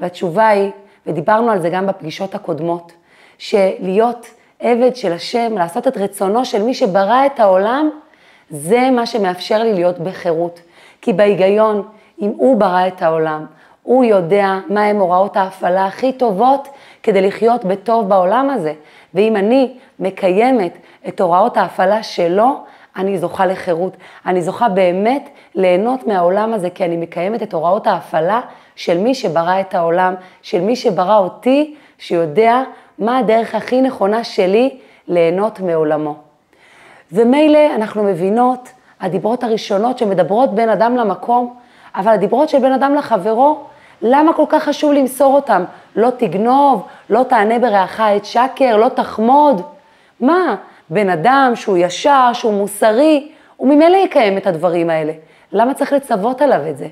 והתשובה 0.01 0.49
היא, 0.49 0.71
ודיברנו 1.07 1.51
על 1.51 1.61
זה 1.61 1.69
גם 1.69 1.87
בפגישות 1.87 2.35
הקודמות, 2.35 2.93
שלהיות 3.39 4.27
עבד 4.61 4.97
של 4.97 5.13
השם, 5.13 5.59
לעשות 5.59 5.89
את 5.89 5.97
רצונו 5.97 6.45
של 6.45 6.63
מי 6.63 6.75
שברא 6.75 7.27
את 7.27 7.41
העולם, 7.41 7.91
זה 8.51 8.91
מה 8.91 9.07
שמאפשר 9.07 9.63
לי 9.63 9.75
להיות 9.75 9.99
בחירות. 9.99 10.61
כי 11.03 11.13
בהיגיון, 11.13 11.83
אם 12.21 12.33
הוא 12.37 12.57
ברא 12.57 12.87
את 12.87 13.03
העולם, 13.03 13.47
הוא 13.83 14.05
יודע 14.05 14.59
מהם 14.69 14.97
הוראות 14.97 15.37
ההפעלה 15.37 15.87
הכי 15.87 16.13
טובות 16.13 16.69
כדי 17.03 17.21
לחיות 17.21 17.65
בטוב 17.65 18.09
בעולם 18.09 18.51
הזה. 18.51 18.73
ואם 19.15 19.37
אני 19.37 19.77
מקיימת 19.99 20.79
את 21.09 21.21
הוראות 21.21 21.57
ההפעלה 21.57 22.03
שלו, 22.03 22.65
אני 22.97 23.19
זוכה 23.19 23.47
לחירות. 23.47 23.97
אני 24.27 24.43
זוכה 24.43 24.69
באמת 24.69 25.29
ליהנות 25.55 26.07
מהעולם 26.07 26.55
הזה, 26.55 26.71
כי 26.71 26.85
אני 26.85 26.97
מקיימת 26.97 27.43
את 27.43 27.55
הוראות 27.55 27.87
ההפעלה 27.87 28.41
של 28.77 28.99
מי 28.99 29.15
שברא 29.15 29.61
את 29.61 29.75
העולם, 29.75 30.15
של 30.43 30.61
מי 30.61 30.77
שברא 30.77 31.19
אותי, 31.19 31.75
שיודע 31.99 32.63
מה 32.99 33.19
הדרך 33.19 33.55
הכי 33.55 33.81
נכונה 33.83 34.25
שלי 34.25 34.79
ליהנות 35.09 35.61
מעולמו. 35.61 36.15
ומילא 37.13 37.75
אנחנו 37.75 38.05
מבינות, 38.05 38.69
הדיברות 39.01 39.45
הראשונות 39.45 39.99
שמדברות 39.99 40.55
בין 40.55 40.69
אדם 40.69 40.97
למקום, 40.97 41.55
אבל 41.95 42.13
הדיברות 42.13 42.49
של 42.49 42.59
בין 42.59 42.73
אדם 42.73 42.95
לחברו, 42.95 43.59
למה 44.03 44.33
כל 44.33 44.45
כך 44.49 44.65
חשוב 44.65 44.93
למסור 44.93 45.35
אותם? 45.35 45.65
לא 45.97 46.11
תגנוב, 46.11 46.87
לא 47.11 47.23
תענה 47.23 47.59
ברעך 47.59 48.01
את 48.01 48.25
שקר, 48.25 48.77
לא 48.77 48.89
תחמוד. 48.89 49.63
מה, 50.21 50.57
בן 50.91 51.11
אדם 51.11 51.53
שהוא 51.55 51.77
ישר, 51.77 52.31
שהוא 52.33 52.53
מוסרי, 52.53 53.29
הוא 53.57 53.69
ממילא 53.69 53.97
יקיים 53.97 54.39
את 54.39 54.47
הדברים 54.47 54.91
האלה. 54.91 55.13
למה 55.53 55.75
צריך 55.75 55.93
לצוות 55.93 56.43
עליו 56.43 56.61
את 56.71 56.77
זה? 56.77 56.89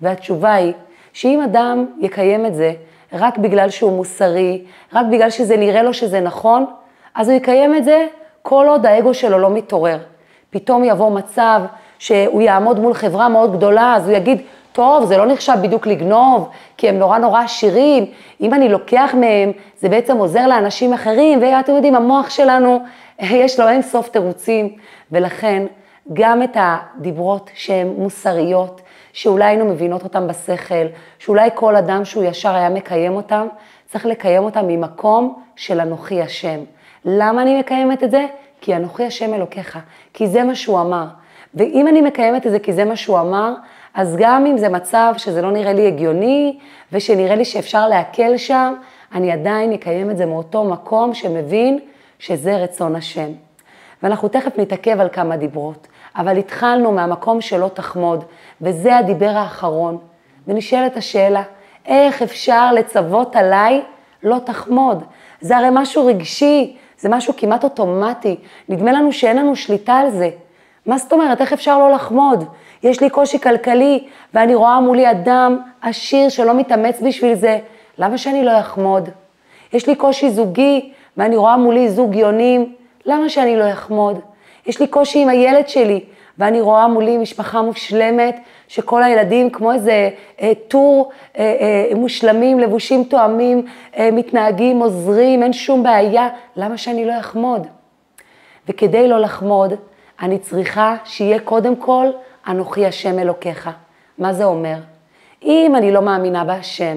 והתשובה 0.00 0.54
היא, 0.54 0.72
שאם 1.12 1.40
אדם 1.40 1.86
יקיים 2.00 2.46
את 2.46 2.54
זה 2.54 2.72
רק 3.12 3.38
בגלל 3.38 3.70
שהוא 3.70 3.96
מוסרי, 3.96 4.64
רק 4.92 5.06
בגלל 5.10 5.30
שזה 5.30 5.56
נראה 5.56 5.82
לו 5.82 5.94
שזה 5.94 6.20
נכון, 6.20 6.66
אז 7.14 7.28
הוא 7.28 7.36
יקיים 7.36 7.74
את 7.74 7.84
זה 7.84 8.06
כל 8.42 8.66
עוד 8.68 8.86
האגו 8.86 9.14
שלו 9.14 9.38
לא 9.38 9.50
מתעורר. 9.50 9.98
פתאום 10.50 10.84
יבוא 10.84 11.10
מצב 11.10 11.62
שהוא 11.98 12.42
יעמוד 12.42 12.80
מול 12.80 12.94
חברה 12.94 13.28
מאוד 13.28 13.56
גדולה, 13.56 13.94
אז 13.96 14.08
הוא 14.08 14.16
יגיד, 14.16 14.42
טוב, 14.74 15.04
זה 15.04 15.16
לא 15.16 15.26
נחשב 15.26 15.54
בדיוק 15.62 15.86
לגנוב, 15.86 16.48
כי 16.76 16.88
הם 16.88 16.98
נורא 16.98 17.18
נורא 17.18 17.42
עשירים, 17.42 18.06
אם 18.40 18.54
אני 18.54 18.68
לוקח 18.68 19.14
מהם, 19.20 19.52
זה 19.78 19.88
בעצם 19.88 20.16
עוזר 20.16 20.46
לאנשים 20.46 20.92
אחרים, 20.92 21.42
ואתם 21.42 21.72
יודעים, 21.72 21.94
המוח 21.94 22.30
שלנו, 22.30 22.80
יש 23.18 23.60
לו 23.60 23.68
אין 23.68 23.82
סוף 23.82 24.08
תירוצים, 24.08 24.76
ולכן 25.12 25.66
גם 26.12 26.42
את 26.42 26.56
הדיברות 26.60 27.50
שהן 27.54 27.86
מוסריות, 27.98 28.80
שאולי 29.12 29.44
היינו 29.44 29.64
מבינות 29.64 30.04
אותן 30.04 30.26
בשכל, 30.26 30.86
שאולי 31.18 31.50
כל 31.54 31.76
אדם 31.76 32.04
שהוא 32.04 32.24
ישר 32.24 32.54
היה 32.54 32.68
מקיים 32.68 33.16
אותם, 33.16 33.46
צריך 33.86 34.06
לקיים 34.06 34.42
אותם 34.42 34.68
ממקום 34.68 35.42
של 35.56 35.80
אנוכי 35.80 36.22
השם. 36.22 36.58
למה 37.04 37.42
אני 37.42 37.60
מקיימת 37.60 38.02
את 38.02 38.10
זה? 38.10 38.26
כי 38.60 38.76
אנוכי 38.76 39.04
השם 39.04 39.34
אלוקיך, 39.34 39.78
כי 40.14 40.26
זה 40.26 40.44
מה 40.44 40.54
שהוא 40.54 40.80
אמר. 40.80 41.06
ואם 41.54 41.88
אני 41.88 42.00
מקיימת 42.00 42.46
את 42.46 42.50
זה 42.50 42.58
כי 42.58 42.72
זה 42.72 42.84
מה 42.84 42.96
שהוא 42.96 43.20
אמר, 43.20 43.54
אז 43.94 44.16
גם 44.18 44.46
אם 44.46 44.58
זה 44.58 44.68
מצב 44.68 45.14
שזה 45.16 45.42
לא 45.42 45.50
נראה 45.50 45.72
לי 45.72 45.86
הגיוני, 45.86 46.58
ושנראה 46.92 47.34
לי 47.34 47.44
שאפשר 47.44 47.88
להקל 47.88 48.36
שם, 48.36 48.74
אני 49.14 49.32
עדיין 49.32 49.72
אקיים 49.72 50.10
את 50.10 50.16
זה 50.16 50.26
מאותו 50.26 50.64
מקום 50.64 51.14
שמבין 51.14 51.78
שזה 52.18 52.56
רצון 52.56 52.96
השם. 52.96 53.28
ואנחנו 54.02 54.28
תכף 54.28 54.58
נתעכב 54.58 55.00
על 55.00 55.08
כמה 55.12 55.36
דיברות, 55.36 55.86
אבל 56.16 56.38
התחלנו 56.38 56.92
מהמקום 56.92 57.40
שלא 57.40 57.70
תחמוד, 57.74 58.24
וזה 58.60 58.96
הדיבר 58.96 59.30
האחרון. 59.30 59.98
ונשאלת 60.48 60.96
השאלה, 60.96 61.42
איך 61.86 62.22
אפשר 62.22 62.72
לצוות 62.72 63.36
עליי 63.36 63.82
לא 64.22 64.38
תחמוד? 64.44 65.04
זה 65.40 65.56
הרי 65.56 65.68
משהו 65.72 66.06
רגשי, 66.06 66.76
זה 66.98 67.08
משהו 67.08 67.34
כמעט 67.36 67.64
אוטומטי, 67.64 68.36
נדמה 68.68 68.92
לנו 68.92 69.12
שאין 69.12 69.36
לנו 69.36 69.56
שליטה 69.56 69.94
על 69.94 70.10
זה. 70.10 70.30
מה 70.86 70.98
זאת 70.98 71.12
אומרת, 71.12 71.40
איך 71.40 71.52
אפשר 71.52 71.78
לא 71.78 71.90
לחמוד? 71.92 72.44
יש 72.84 73.00
לי 73.00 73.10
קושי 73.10 73.40
כלכלי, 73.40 74.04
ואני 74.34 74.54
רואה 74.54 74.80
מולי 74.80 75.10
אדם 75.10 75.58
עשיר 75.82 76.28
שלא 76.28 76.54
מתאמץ 76.54 77.00
בשביל 77.00 77.34
זה, 77.34 77.58
למה 77.98 78.18
שאני 78.18 78.44
לא 78.44 78.60
אחמוד? 78.60 79.08
יש 79.72 79.86
לי 79.86 79.94
קושי 79.94 80.30
זוגי, 80.30 80.92
ואני 81.16 81.36
רואה 81.36 81.56
מולי 81.56 81.88
זוג 81.88 82.14
יונים, 82.14 82.72
למה 83.06 83.28
שאני 83.28 83.56
לא 83.56 83.72
אחמוד? 83.72 84.20
יש 84.66 84.80
לי 84.80 84.86
קושי 84.86 85.22
עם 85.22 85.28
הילד 85.28 85.68
שלי, 85.68 86.00
ואני 86.38 86.60
רואה 86.60 86.88
מולי 86.88 87.18
משפחה 87.18 87.62
מושלמת, 87.62 88.40
שכל 88.68 89.02
הילדים 89.02 89.50
כמו 89.50 89.72
איזה 89.72 90.10
אה, 90.40 90.52
טור 90.68 91.10
אה, 91.38 91.56
אה, 91.60 91.94
מושלמים, 91.94 92.60
לבושים 92.60 93.04
תואמים, 93.04 93.66
אה, 93.96 94.10
מתנהגים, 94.12 94.80
עוזרים, 94.80 95.42
אין 95.42 95.52
שום 95.52 95.82
בעיה, 95.82 96.28
למה 96.56 96.76
שאני 96.76 97.04
לא 97.04 97.18
אחמוד? 97.18 97.66
וכדי 98.68 99.08
לא 99.08 99.20
לחמוד, 99.20 99.72
אני 100.22 100.38
צריכה 100.38 100.96
שיהיה 101.04 101.38
קודם 101.38 101.76
כל 101.76 102.06
אנוכי 102.48 102.86
השם 102.86 103.18
אלוקיך. 103.18 103.70
מה 104.18 104.32
זה 104.32 104.44
אומר? 104.44 104.76
אם 105.42 105.72
אני 105.76 105.92
לא 105.92 106.02
מאמינה 106.02 106.44
בהשם, 106.44 106.96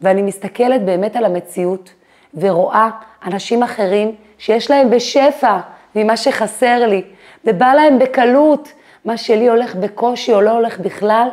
ואני 0.00 0.22
מסתכלת 0.22 0.84
באמת 0.84 1.16
על 1.16 1.24
המציאות, 1.24 1.90
ורואה 2.34 2.90
אנשים 3.26 3.62
אחרים 3.62 4.14
שיש 4.38 4.70
להם 4.70 4.90
בשפע 4.90 5.58
ממה 5.96 6.16
שחסר 6.16 6.86
לי, 6.86 7.02
ובא 7.44 7.74
להם 7.74 7.98
בקלות, 7.98 8.72
מה 9.04 9.16
שלי 9.16 9.48
הולך 9.48 9.74
בקושי 9.74 10.32
או 10.32 10.40
לא 10.40 10.50
הולך 10.50 10.78
בכלל, 10.80 11.28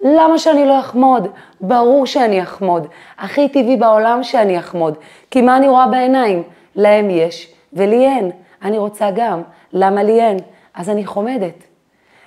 למה 0.00 0.38
שאני 0.38 0.64
לא 0.64 0.80
אחמוד? 0.80 1.28
ברור 1.60 2.06
שאני 2.06 2.42
אחמוד. 2.42 2.86
הכי 3.18 3.48
טבעי 3.48 3.76
בעולם 3.76 4.22
שאני 4.22 4.58
אחמוד. 4.58 4.94
כי 5.30 5.40
מה 5.42 5.56
אני 5.56 5.68
רואה 5.68 5.86
בעיניים? 5.86 6.42
להם 6.76 7.10
יש 7.10 7.54
ולי 7.72 8.06
אין. 8.06 8.30
אני 8.62 8.78
רוצה 8.78 9.10
גם. 9.10 9.42
למה 9.72 10.02
לי 10.02 10.20
אין? 10.20 10.38
אז 10.74 10.90
אני 10.90 11.06
חומדת. 11.06 11.71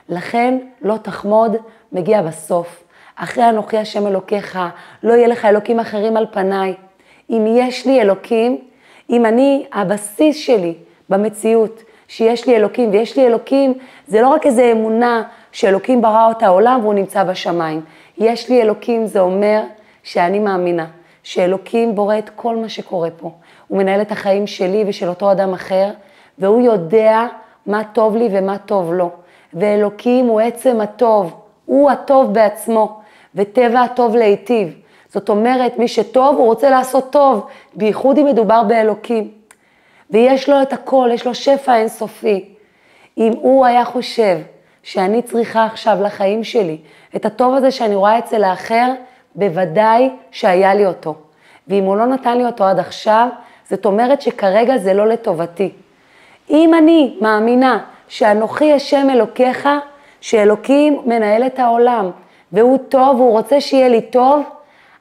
לכן 0.09 0.57
לא 0.81 0.97
תחמוד 1.01 1.55
מגיע 1.91 2.21
בסוף. 2.21 2.83
אחרי 3.15 3.49
אנוכי 3.49 3.77
השם 3.77 4.07
אלוקיך, 4.07 4.59
לא 5.03 5.13
יהיה 5.13 5.27
לך 5.27 5.45
אלוקים 5.45 5.79
אחרים 5.79 6.17
על 6.17 6.25
פניי. 6.31 6.73
אם 7.29 7.45
יש 7.47 7.85
לי 7.85 8.01
אלוקים, 8.01 8.57
אם 9.09 9.25
אני, 9.25 9.65
הבסיס 9.73 10.37
שלי 10.37 10.73
במציאות, 11.09 11.81
שיש 12.07 12.47
לי 12.47 12.55
אלוקים, 12.55 12.91
ויש 12.91 13.17
לי 13.17 13.27
אלוקים, 13.27 13.73
זה 14.07 14.21
לא 14.21 14.27
רק 14.27 14.45
איזו 14.45 14.61
אמונה 14.71 15.23
שאלוקים 15.51 16.01
ברא 16.01 16.31
את 16.31 16.43
העולם 16.43 16.79
והוא 16.81 16.93
נמצא 16.93 17.23
בשמיים. 17.23 17.81
יש 18.17 18.49
לי 18.49 18.61
אלוקים, 18.61 19.05
זה 19.07 19.19
אומר 19.19 19.61
שאני 20.03 20.39
מאמינה 20.39 20.85
שאלוקים 21.23 21.95
בורא 21.95 22.17
את 22.17 22.29
כל 22.35 22.55
מה 22.55 22.69
שקורה 22.69 23.09
פה. 23.17 23.31
הוא 23.67 23.77
מנהל 23.77 24.01
את 24.01 24.11
החיים 24.11 24.47
שלי 24.47 24.83
ושל 24.87 25.09
אותו 25.09 25.31
אדם 25.31 25.53
אחר, 25.53 25.89
והוא 26.37 26.61
יודע 26.61 27.25
מה 27.65 27.81
טוב 27.93 28.15
לי 28.15 28.29
ומה 28.31 28.57
טוב 28.57 28.93
לו. 28.93 29.11
ואלוקים 29.53 30.25
הוא 30.25 30.41
עצם 30.41 30.81
הטוב, 30.81 31.33
הוא 31.65 31.91
הטוב 31.91 32.33
בעצמו, 32.33 32.99
וטבע 33.35 33.81
הטוב 33.81 34.15
להיטיב. 34.15 34.73
זאת 35.09 35.29
אומרת, 35.29 35.77
מי 35.77 35.87
שטוב, 35.87 36.37
הוא 36.37 36.45
רוצה 36.45 36.69
לעשות 36.69 37.11
טוב, 37.11 37.47
בייחוד 37.73 38.17
אם 38.17 38.25
מדובר 38.25 38.63
באלוקים. 38.63 39.31
ויש 40.11 40.49
לו 40.49 40.61
את 40.61 40.73
הכל, 40.73 41.09
יש 41.13 41.27
לו 41.27 41.35
שפע 41.35 41.75
אינסופי. 41.75 42.49
אם 43.17 43.33
הוא 43.41 43.65
היה 43.65 43.85
חושב 43.85 44.37
שאני 44.83 45.21
צריכה 45.21 45.65
עכשיו 45.65 45.97
לחיים 46.01 46.43
שלי 46.43 46.77
את 47.15 47.25
הטוב 47.25 47.53
הזה 47.53 47.71
שאני 47.71 47.95
רואה 47.95 48.19
אצל 48.19 48.43
האחר, 48.43 48.91
בוודאי 49.35 50.09
שהיה 50.31 50.73
לי 50.73 50.85
אותו. 50.85 51.15
ואם 51.67 51.83
הוא 51.83 51.97
לא 51.97 52.05
נתן 52.05 52.37
לי 52.37 52.45
אותו 52.45 52.63
עד 52.63 52.79
עכשיו, 52.79 53.27
זאת 53.69 53.85
אומרת 53.85 54.21
שכרגע 54.21 54.77
זה 54.77 54.93
לא 54.93 55.07
לטובתי. 55.07 55.71
אם 56.49 56.73
אני 56.73 57.17
מאמינה 57.21 57.79
שאנוכי 58.07 58.73
השם 58.73 59.07
אלוקיך, 59.09 59.69
שאלוקים 60.21 61.01
מנהל 61.05 61.43
את 61.45 61.59
העולם, 61.59 62.11
והוא 62.51 62.77
טוב, 62.89 63.19
והוא 63.19 63.31
רוצה 63.31 63.61
שיהיה 63.61 63.87
לי 63.87 64.01
טוב, 64.01 64.43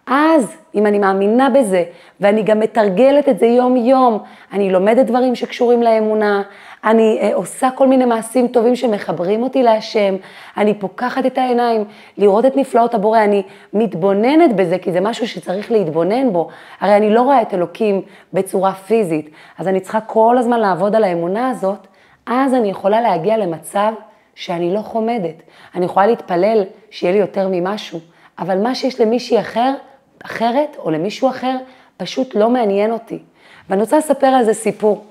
אז, 0.06 0.56
אם 0.74 0.86
אני 0.86 0.98
מאמינה 0.98 1.50
בזה, 1.50 1.84
ואני 2.20 2.42
גם 2.42 2.60
מתרגלת 2.60 3.28
את 3.28 3.38
זה 3.38 3.46
יום-יום, 3.46 4.18
אני 4.52 4.72
לומדת 4.72 5.06
דברים 5.06 5.34
שקשורים 5.34 5.82
לאמונה, 5.82 6.42
אני 6.84 7.18
אה, 7.22 7.34
עושה 7.34 7.70
כל 7.74 7.88
מיני 7.88 8.04
מעשים 8.04 8.48
טובים 8.48 8.76
שמחברים 8.76 9.42
אותי 9.42 9.62
להשם, 9.62 10.14
אני 10.56 10.74
פוקחת 10.74 11.26
את 11.26 11.38
העיניים, 11.38 11.84
לראות 12.18 12.46
את 12.46 12.56
נפלאות 12.56 12.94
הבורא, 12.94 13.24
אני 13.24 13.42
מתבוננת 13.72 14.56
בזה, 14.56 14.78
כי 14.78 14.92
זה 14.92 15.00
משהו 15.00 15.28
שצריך 15.28 15.72
להתבונן 15.72 16.32
בו. 16.32 16.48
הרי 16.80 16.96
אני 16.96 17.10
לא 17.10 17.22
רואה 17.22 17.42
את 17.42 17.54
אלוקים 17.54 18.02
בצורה 18.32 18.72
פיזית, 18.72 19.30
אז 19.58 19.68
אני 19.68 19.80
צריכה 19.80 20.00
כל 20.00 20.38
הזמן 20.38 20.60
לעבוד 20.60 20.94
על 20.94 21.04
האמונה 21.04 21.50
הזאת, 21.50 21.86
אז 22.26 22.54
אני 22.54 22.70
יכולה 22.70 23.00
להגיע 23.00 23.36
למצב 23.36 23.92
שאני 24.34 24.74
לא 24.74 24.80
חומדת. 24.80 25.42
אני 25.74 25.84
יכולה 25.84 26.06
להתפלל 26.06 26.64
שיהיה 26.90 27.12
לי 27.12 27.18
יותר 27.18 27.48
ממשהו, 27.50 28.00
אבל 28.38 28.58
מה 28.58 28.74
שיש 28.74 29.00
למישהי 29.00 29.40
אחר, 29.40 29.74
אחרת 30.24 30.76
או 30.78 30.90
למישהו 30.90 31.28
אחר, 31.28 31.56
פשוט 31.96 32.34
לא 32.34 32.50
מעניין 32.50 32.90
אותי. 32.90 33.18
ואני 33.68 33.80
רוצה 33.80 33.98
לספר 33.98 34.26
על 34.26 34.44
זה 34.44 34.54
סיפור. 34.54 35.04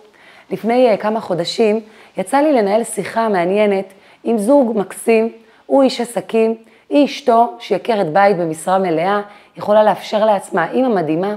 לפני 0.52 0.94
uh, 0.94 0.98
כמה 0.98 1.20
חודשים 1.20 1.80
יצא 2.18 2.38
לי 2.38 2.54
לנהל 2.54 2.84
שיחה 2.84 3.30
מעניינת 3.30 3.94
עם 4.24 4.38
זוג 4.38 4.78
מקסים, 4.78 5.32
הוא 5.66 5.84
איש 5.84 6.02
עסקים, 6.02 6.56
היא 6.90 7.06
אשתו, 7.06 7.54
שהיא 7.60 7.76
עקרת 7.76 8.14
בית 8.14 8.38
במשרה 8.38 8.80
מלאה, 8.80 9.22
יכולה 9.58 9.84
לאפשר 9.84 10.26
לעצמה, 10.26 10.72
אימא 10.72 10.88
מדהימה, 10.88 11.36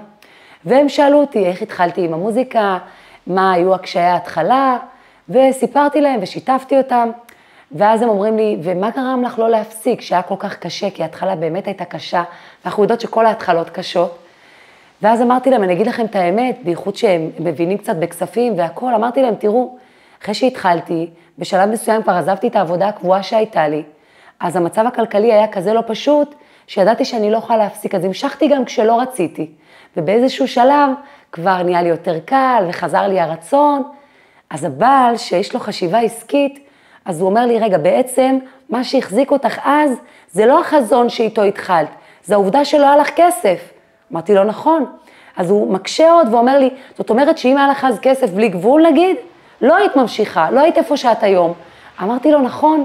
והם 0.65 0.89
שאלו 0.89 1.21
אותי 1.21 1.47
איך 1.47 1.63
התחלתי 1.63 2.05
עם 2.05 2.15
המוזיקה, 2.15 2.79
מה 3.27 3.53
היו 3.53 3.75
הקשיי 3.75 4.03
ההתחלה, 4.03 4.79
וסיפרתי 5.29 6.01
להם 6.01 6.21
ושיתפתי 6.23 6.79
אותם, 6.79 7.11
ואז 7.73 8.03
הם 8.03 8.09
אומרים 8.09 8.37
לי, 8.37 8.57
ומה 8.63 8.91
גרם 8.91 9.23
לך 9.25 9.39
לא 9.39 9.51
להפסיק, 9.51 10.01
שהיה 10.01 10.23
כל 10.23 10.35
כך 10.39 10.59
קשה, 10.59 10.91
כי 10.91 11.03
ההתחלה 11.03 11.37
באמת 11.37 11.67
הייתה 11.67 11.85
קשה, 11.85 12.23
ואנחנו 12.65 12.83
יודעות 12.83 13.01
שכל 13.01 13.27
ההתחלות 13.27 13.71
קשות. 13.71 14.19
ואז 15.03 15.23
אמרתי 15.23 15.51
להם, 15.51 15.63
אני 15.63 15.73
אגיד 15.73 15.87
לכם 15.87 16.05
את 16.05 16.17
האמת, 16.17 16.59
בייחוד 16.65 16.97
שהם 16.97 17.31
מבינים 17.39 17.79
קצת 17.79 17.97
בכספים 17.97 18.59
והכול, 18.59 18.95
אמרתי 18.95 19.23
להם, 19.23 19.35
תראו, 19.35 19.77
אחרי 20.23 20.35
שהתחלתי, 20.35 21.11
בשלב 21.39 21.69
מסוים 21.71 22.03
כבר 22.03 22.13
עזבתי 22.13 22.49
את 22.49 22.57
העבודה 22.57 22.89
הקבועה 22.89 23.23
שהייתה 23.23 23.69
לי, 23.69 23.83
אז 24.41 24.57
המצב 24.57 24.87
הכלכלי 24.87 25.33
היה 25.33 25.49
כזה 25.49 25.73
לא 25.73 25.83
פשוט, 25.87 26.35
שידעתי 26.67 27.05
שאני 27.05 27.31
לא 27.31 27.37
יכולה 27.37 27.59
להפסיק, 27.59 27.95
אז 27.95 28.05
המשכתי 28.05 28.49
גם 28.49 28.65
כשלא 28.65 29.01
רציתי. 29.01 29.51
ובאיזשהו 29.97 30.49
שלב 30.49 30.91
כבר 31.33 31.63
נהיה 31.63 31.83
לי 31.83 31.89
יותר 31.89 32.19
קל 32.25 32.65
וחזר 32.69 33.07
לי 33.09 33.21
הרצון. 33.21 33.83
אז 34.51 34.65
הבעל, 34.65 35.17
שיש 35.17 35.55
לו 35.55 35.61
חשיבה 35.61 35.99
עסקית, 35.99 36.69
אז 37.05 37.21
הוא 37.21 37.29
אומר 37.31 37.47
לי, 37.47 37.59
רגע, 37.59 37.79
בעצם 37.79 38.39
מה 38.71 38.85
שהחזיק 38.85 39.31
אותך 39.31 39.59
אז, 39.65 39.91
זה 40.33 40.47
לא 40.47 40.61
החזון 40.61 41.09
שאיתו 41.09 41.43
התחלת, 41.43 41.89
זה 42.25 42.35
העובדה 42.35 42.65
שלא 42.65 42.87
היה 42.87 42.97
לך 42.97 43.11
כסף. 43.17 43.71
אמרתי 44.13 44.35
לו, 44.35 44.45
נכון. 44.45 44.85
אז 45.37 45.51
הוא 45.51 45.73
מקשה 45.73 46.13
עוד 46.13 46.35
ואומר 46.35 46.59
לי, 46.59 46.71
זאת 46.99 47.11
אומרת 47.11 47.39
שאם 47.39 47.57
היה 47.57 47.69
לך 47.69 47.85
אז 47.85 47.99
כסף 48.03 48.31
בלי 48.31 48.49
גבול 48.49 48.87
נגיד, 48.87 49.17
לא 49.61 49.77
היית 49.77 49.97
ממשיכה, 49.97 50.51
לא 50.51 50.61
היית 50.61 50.79
איפה 50.79 50.97
שאת 50.97 51.23
היום. 51.23 51.53
אמרתי 52.03 52.33
לו, 52.33 52.43
נכון. 52.43 52.85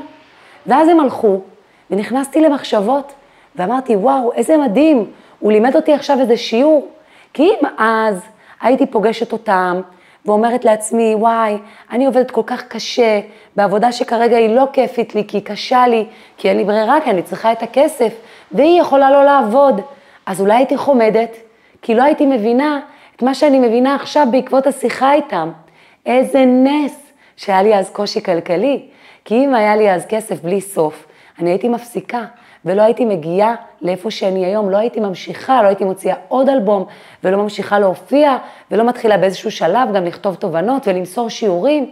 ואז 0.67 0.89
הם 0.89 0.99
הלכו, 0.99 1.41
ונכנסתי 1.89 2.41
למחשבות, 2.41 3.13
ואמרתי, 3.55 3.95
וואו, 3.95 4.33
איזה 4.33 4.57
מדהים, 4.57 5.11
הוא 5.39 5.51
לימד 5.51 5.75
אותי 5.75 5.93
עכשיו 5.93 6.19
איזה 6.19 6.37
שיעור. 6.37 6.87
כי 7.33 7.43
אם 7.43 7.67
אז 7.77 8.21
הייתי 8.61 8.85
פוגשת 8.85 9.31
אותם, 9.31 9.81
ואומרת 10.25 10.65
לעצמי, 10.65 11.15
וואי, 11.15 11.57
אני 11.91 12.05
עובדת 12.05 12.31
כל 12.31 12.41
כך 12.45 12.63
קשה, 12.67 13.19
בעבודה 13.55 13.91
שכרגע 13.91 14.37
היא 14.37 14.55
לא 14.55 14.67
כיפית 14.73 15.15
לי, 15.15 15.23
כי 15.27 15.37
היא 15.37 15.45
קשה 15.45 15.87
לי, 15.87 16.05
כי 16.37 16.49
אין 16.49 16.57
לי 16.57 16.63
ברירה, 16.63 17.01
כי 17.03 17.09
אני 17.09 17.23
צריכה 17.23 17.51
את 17.51 17.63
הכסף, 17.63 18.13
והיא 18.51 18.81
יכולה 18.81 19.11
לא 19.11 19.25
לעבוד. 19.25 19.81
אז 20.25 20.41
אולי 20.41 20.53
הייתי 20.53 20.77
חומדת, 20.77 21.37
כי 21.81 21.95
לא 21.95 22.03
הייתי 22.03 22.25
מבינה 22.25 22.79
את 23.15 23.21
מה 23.21 23.33
שאני 23.33 23.59
מבינה 23.59 23.95
עכשיו 23.95 24.27
בעקבות 24.31 24.67
השיחה 24.67 25.13
איתם. 25.13 25.51
איזה 26.05 26.45
נס 26.45 27.11
שהיה 27.37 27.63
לי 27.63 27.75
אז 27.75 27.89
קושי 27.89 28.23
כלכלי, 28.23 28.85
כי 29.25 29.35
אם 29.35 29.55
היה 29.55 29.75
לי 29.75 29.91
אז 29.91 30.05
כסף 30.05 30.41
בלי 30.41 30.61
סוף, 30.61 31.05
אני 31.39 31.49
הייתי 31.49 31.69
מפסיקה, 31.69 32.25
ולא 32.65 32.81
הייתי 32.81 33.05
מגיעה 33.05 33.55
לאיפה 33.81 34.11
שאני 34.11 34.45
היום, 34.45 34.69
לא 34.69 34.77
הייתי 34.77 34.99
ממשיכה, 34.99 35.63
לא 35.63 35.67
הייתי 35.67 35.83
מוציאה 35.83 36.15
עוד 36.27 36.49
אלבום, 36.49 36.85
ולא 37.23 37.37
ממשיכה 37.37 37.79
להופיע, 37.79 38.37
ולא 38.71 38.83
מתחילה 38.83 39.17
באיזשהו 39.17 39.51
שלב 39.51 39.93
גם 39.93 40.05
לכתוב 40.05 40.35
תובנות 40.35 40.87
ולמסור 40.87 41.29
שיעורים. 41.29 41.89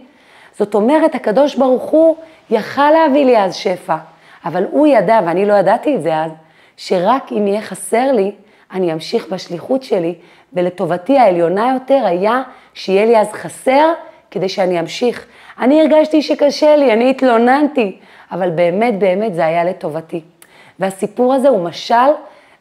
זאת 0.58 0.74
אומרת, 0.74 1.14
הקדוש 1.14 1.54
ברוך 1.54 1.82
הוא 1.82 2.16
יכל 2.50 2.90
להביא 2.90 3.24
לי 3.24 3.38
אז 3.38 3.54
שפע, 3.54 3.96
אבל 4.44 4.64
הוא 4.70 4.86
ידע, 4.86 5.20
ואני 5.26 5.46
לא 5.46 5.54
ידעתי 5.54 5.96
את 5.96 6.02
זה 6.02 6.16
אז, 6.16 6.30
שרק 6.76 7.32
אם 7.32 7.46
יהיה 7.46 7.60
חסר 7.60 8.12
לי, 8.12 8.32
אני 8.72 8.92
אמשיך 8.92 9.28
בשליחות 9.32 9.82
שלי, 9.82 10.14
ולטובתי 10.52 11.18
העליונה 11.18 11.72
יותר 11.74 12.06
היה 12.06 12.42
שיהיה 12.74 13.06
לי 13.06 13.18
אז 13.18 13.32
חסר 13.32 13.92
כדי 14.30 14.48
שאני 14.48 14.80
אמשיך. 14.80 15.26
אני 15.58 15.80
הרגשתי 15.80 16.22
שקשה 16.22 16.76
לי, 16.76 16.92
אני 16.92 17.10
התלוננתי, 17.10 17.98
אבל 18.32 18.50
באמת 18.50 18.98
באמת 18.98 19.34
זה 19.34 19.46
היה 19.46 19.64
לטובתי. 19.64 20.20
והסיפור 20.80 21.34
הזה 21.34 21.48
הוא 21.48 21.64
משל 21.64 22.10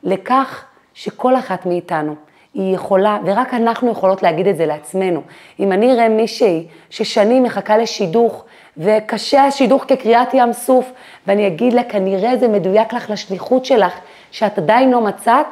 לכך 0.03 0.65
שכל 0.93 1.35
אחת 1.35 1.65
מאיתנו, 1.65 2.15
היא 2.53 2.75
יכולה, 2.75 3.17
ורק 3.25 3.53
אנחנו 3.53 3.91
יכולות 3.91 4.23
להגיד 4.23 4.47
את 4.47 4.57
זה 4.57 4.65
לעצמנו. 4.65 5.21
אם 5.59 5.71
אני 5.71 5.93
אראה 5.93 6.09
מישהי 6.09 6.67
ששנים 6.89 7.43
מחכה 7.43 7.77
לשידוך, 7.77 8.45
וקשה 8.77 9.45
השידוך 9.45 9.85
כקריאת 9.87 10.33
ים 10.33 10.53
סוף, 10.53 10.91
ואני 11.27 11.47
אגיד 11.47 11.73
לה, 11.73 11.83
כנראה 11.83 12.37
זה 12.37 12.47
מדויק 12.47 12.93
לך 12.93 13.09
לשליחות 13.09 13.65
שלך, 13.65 13.93
שאת 14.31 14.57
עדיין 14.57 14.91
לא 14.91 15.01
מצאת, 15.01 15.45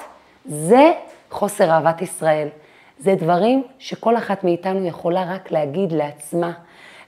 זה 0.46 0.92
חוסר 1.32 1.72
אהבת 1.72 2.02
ישראל. 2.02 2.48
זה 3.00 3.16
דברים 3.16 3.64
שכל 3.80 4.18
אחת 4.18 4.44
מאיתנו 4.44 4.88
יכולה 4.88 5.26
רק 5.36 5.52
להגיד 5.52 5.92
לעצמה. 5.92 6.52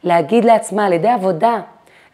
להגיד 0.03 0.45
לעצמה 0.45 0.85
על 0.85 0.93
ידי 0.93 1.07
עבודה, 1.07 1.61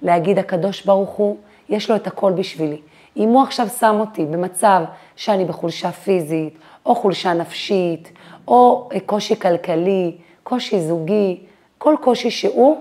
להגיד, 0.01 0.39
הקדוש 0.39 0.85
ברוך 0.85 1.09
הוא, 1.09 1.37
יש 1.69 1.89
לו 1.89 1.95
את 1.95 2.07
הכל 2.07 2.31
בשבילי. 2.31 2.77
אם 3.17 3.29
הוא 3.29 3.43
עכשיו 3.43 3.67
שם 3.79 3.95
אותי 3.99 4.25
במצב 4.25 4.81
שאני 5.15 5.45
בחולשה 5.45 5.91
פיזית, 5.91 6.57
או 6.85 6.95
חולשה 6.95 7.33
נפשית, 7.33 8.11
או 8.47 8.89
קושי 9.05 9.39
כלכלי, 9.39 10.15
קושי 10.43 10.81
זוגי, 10.81 11.39
כל 11.77 11.95
קושי 12.01 12.31
שהוא, 12.31 12.77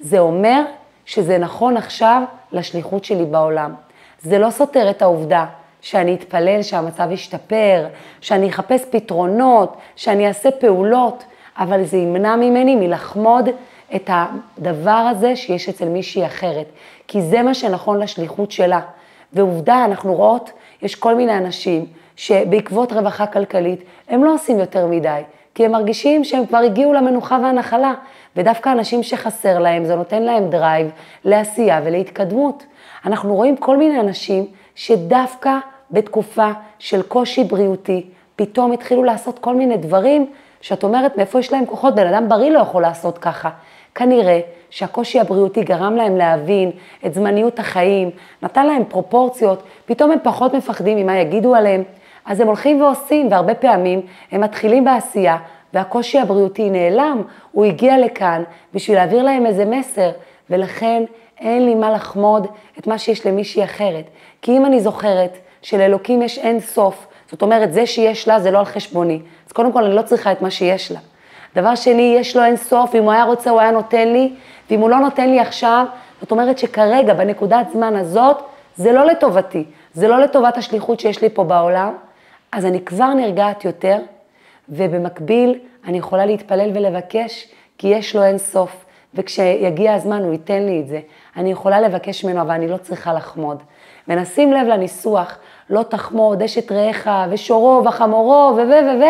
זה 0.00 0.18
אומר 0.18 0.62
שזה 1.06 1.38
נכון 1.38 1.76
עכשיו 1.76 2.22
לשליחות 2.52 3.04
שלי 3.04 3.24
בעולם. 3.24 3.74
זה 4.22 4.38
לא 4.38 4.50
סותר 4.50 4.90
את 4.90 5.02
העובדה 5.02 5.46
שאני 5.80 6.14
אתפלל 6.14 6.62
שהמצב 6.62 7.08
ישתפר, 7.10 7.86
שאני 8.20 8.48
אחפש 8.48 8.84
פתרונות, 8.90 9.76
שאני 9.96 10.28
אעשה 10.28 10.50
פעולות, 10.50 11.24
אבל 11.58 11.84
זה 11.84 11.96
ימנע 11.96 12.36
ממני 12.36 12.76
מלחמוד 12.76 13.48
את 13.94 14.10
הדבר 14.12 14.90
הזה 14.90 15.36
שיש 15.36 15.68
אצל 15.68 15.88
מישהי 15.88 16.26
אחרת, 16.26 16.66
כי 17.08 17.22
זה 17.22 17.42
מה 17.42 17.54
שנכון 17.54 17.98
לשליחות 17.98 18.52
שלה. 18.52 18.80
ועובדה, 19.32 19.84
אנחנו 19.84 20.14
רואות, 20.14 20.50
יש 20.82 20.94
כל 20.94 21.14
מיני 21.14 21.38
אנשים 21.38 21.86
שבעקבות 22.16 22.92
רווחה 22.92 23.26
כלכלית, 23.26 23.82
הם 24.08 24.24
לא 24.24 24.34
עושים 24.34 24.58
יותר 24.58 24.86
מדי, 24.86 25.20
כי 25.54 25.64
הם 25.64 25.72
מרגישים 25.72 26.24
שהם 26.24 26.46
כבר 26.46 26.58
הגיעו 26.58 26.92
למנוחה 26.92 27.38
והנחלה, 27.42 27.94
ודווקא 28.36 28.72
אנשים 28.72 29.02
שחסר 29.02 29.58
להם, 29.58 29.84
זה 29.84 29.96
נותן 29.96 30.22
להם 30.22 30.50
drive 30.50 30.90
לעשייה 31.24 31.80
ולהתקדמות. 31.84 32.64
אנחנו 33.06 33.34
רואים 33.34 33.56
כל 33.56 33.76
מיני 33.76 34.00
אנשים 34.00 34.46
שדווקא 34.74 35.58
בתקופה 35.90 36.50
של 36.78 37.02
קושי 37.02 37.44
בריאותי, 37.44 38.06
פתאום 38.36 38.72
התחילו 38.72 39.04
לעשות 39.04 39.38
כל 39.38 39.54
מיני 39.54 39.76
דברים 39.76 40.26
שאת 40.60 40.84
אומרת, 40.84 41.16
מאיפה 41.16 41.38
יש 41.38 41.52
להם 41.52 41.66
כוחות? 41.66 41.94
בן 41.94 42.06
אדם 42.06 42.28
בריא 42.28 42.50
לא 42.50 42.58
יכול 42.58 42.82
לעשות 42.82 43.18
ככה. 43.18 43.50
כנראה 43.94 44.40
שהקושי 44.70 45.20
הבריאותי 45.20 45.62
גרם 45.62 45.96
להם 45.96 46.16
להבין 46.16 46.70
את 47.06 47.14
זמניות 47.14 47.58
החיים, 47.58 48.10
נתן 48.42 48.66
להם 48.66 48.84
פרופורציות, 48.84 49.62
פתאום 49.86 50.10
הם 50.10 50.18
פחות 50.22 50.54
מפחדים 50.54 50.98
ממה 50.98 51.18
יגידו 51.18 51.54
עליהם, 51.54 51.82
אז 52.26 52.40
הם 52.40 52.46
הולכים 52.46 52.82
ועושים, 52.82 53.30
והרבה 53.30 53.54
פעמים 53.54 54.00
הם 54.32 54.40
מתחילים 54.40 54.84
בעשייה, 54.84 55.36
והקושי 55.74 56.18
הבריאותי 56.18 56.70
נעלם, 56.70 57.22
הוא 57.52 57.64
הגיע 57.64 57.98
לכאן 57.98 58.42
בשביל 58.74 58.96
להעביר 58.96 59.22
להם 59.22 59.46
איזה 59.46 59.64
מסר, 59.64 60.10
ולכן 60.50 61.02
אין 61.40 61.64
לי 61.64 61.74
מה 61.74 61.90
לחמוד 61.90 62.46
את 62.78 62.86
מה 62.86 62.98
שיש 62.98 63.26
למישהי 63.26 63.64
אחרת. 63.64 64.04
כי 64.42 64.56
אם 64.56 64.66
אני 64.66 64.80
זוכרת 64.80 65.38
שלאלוקים 65.62 66.22
יש 66.22 66.38
אין 66.38 66.60
סוף, 66.60 67.06
זאת 67.30 67.42
אומרת, 67.42 67.72
זה 67.72 67.86
שיש 67.86 68.28
לה 68.28 68.40
זה 68.40 68.50
לא 68.50 68.58
על 68.58 68.64
חשבוני, 68.64 69.20
אז 69.46 69.52
קודם 69.52 69.72
כל 69.72 69.84
אני 69.84 69.96
לא 69.96 70.02
צריכה 70.02 70.32
את 70.32 70.42
מה 70.42 70.50
שיש 70.50 70.92
לה. 70.92 70.98
דבר 71.56 71.74
שני, 71.74 72.16
יש 72.18 72.36
לו 72.36 72.44
אין 72.44 72.56
סוף, 72.56 72.94
אם 72.94 73.02
הוא 73.02 73.12
היה 73.12 73.24
רוצה 73.24 73.50
הוא 73.50 73.60
היה 73.60 73.70
נותן 73.70 74.08
לי, 74.08 74.32
ואם 74.70 74.80
הוא 74.80 74.90
לא 74.90 74.98
נותן 74.98 75.30
לי 75.30 75.40
עכשיו, 75.40 75.86
זאת 76.20 76.30
אומרת 76.30 76.58
שכרגע, 76.58 77.14
בנקודת 77.14 77.70
זמן 77.72 77.96
הזאת, 77.96 78.42
זה 78.76 78.92
לא 78.92 79.06
לטובתי, 79.06 79.64
זה 79.94 80.08
לא 80.08 80.20
לטובת 80.20 80.56
השליחות 80.56 81.00
שיש 81.00 81.22
לי 81.22 81.30
פה 81.30 81.44
בעולם, 81.44 81.94
אז 82.52 82.64
אני 82.66 82.84
כבר 82.84 83.14
נרגעת 83.14 83.64
יותר, 83.64 83.98
ובמקביל 84.68 85.58
אני 85.86 85.98
יכולה 85.98 86.26
להתפלל 86.26 86.70
ולבקש, 86.74 87.48
כי 87.78 87.88
יש 87.88 88.16
לו 88.16 88.22
אין 88.22 88.38
סוף, 88.38 88.84
וכשיגיע 89.14 89.94
הזמן 89.94 90.22
הוא 90.22 90.32
ייתן 90.32 90.62
לי 90.62 90.80
את 90.80 90.88
זה. 90.88 91.00
אני 91.36 91.50
יכולה 91.50 91.80
לבקש 91.80 92.24
ממנו, 92.24 92.40
אבל 92.40 92.50
אני 92.50 92.68
לא 92.68 92.76
צריכה 92.76 93.12
לחמוד. 93.12 93.62
ונשים 94.08 94.52
לב 94.52 94.66
לניסוח, 94.66 95.38
לא 95.70 95.82
תחמוד 95.82 96.42
אשת 96.42 96.72
רעך 96.72 97.08
ושורו 97.30 97.82
וחמורו 97.84 98.56
ו... 98.56 98.60
ו... 98.60 98.70
ו... 98.70 99.00
ו... 99.00 99.04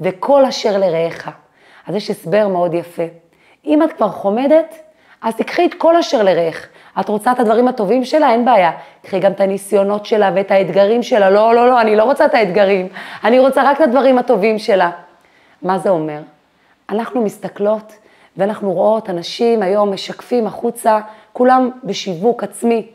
וכל 0.00 0.44
אשר 0.44 0.78
לרעך. 0.78 1.43
אז 1.86 1.94
יש 1.94 2.10
הסבר 2.10 2.48
מאוד 2.48 2.74
יפה. 2.74 3.02
אם 3.66 3.82
את 3.82 3.92
כבר 3.92 4.08
חומדת, 4.08 4.74
אז 5.22 5.36
תקחי 5.36 5.66
את 5.66 5.74
כל 5.74 5.96
אשר 5.96 6.22
לרעך. 6.22 6.68
את 7.00 7.08
רוצה 7.08 7.32
את 7.32 7.40
הדברים 7.40 7.68
הטובים 7.68 8.04
שלה? 8.04 8.30
אין 8.30 8.44
בעיה. 8.44 8.72
קחי 9.02 9.20
גם 9.20 9.32
את 9.32 9.40
הניסיונות 9.40 10.06
שלה 10.06 10.30
ואת 10.34 10.50
האתגרים 10.50 11.02
שלה. 11.02 11.30
לא, 11.30 11.54
לא, 11.54 11.66
לא, 11.66 11.80
אני 11.80 11.96
לא 11.96 12.04
רוצה 12.04 12.24
את 12.24 12.34
האתגרים. 12.34 12.88
אני 13.24 13.38
רוצה 13.38 13.62
רק 13.62 13.76
את 13.76 13.80
הדברים 13.80 14.18
הטובים 14.18 14.58
שלה. 14.58 14.90
מה 15.62 15.78
זה 15.78 15.90
אומר? 15.90 16.20
אנחנו 16.90 17.22
מסתכלות 17.22 17.92
ואנחנו 18.36 18.72
רואות 18.72 19.10
אנשים 19.10 19.62
היום 19.62 19.92
משקפים 19.92 20.46
החוצה, 20.46 21.00
כולם 21.32 21.70
בשיווק 21.84 22.42
עצמי, 22.42 22.86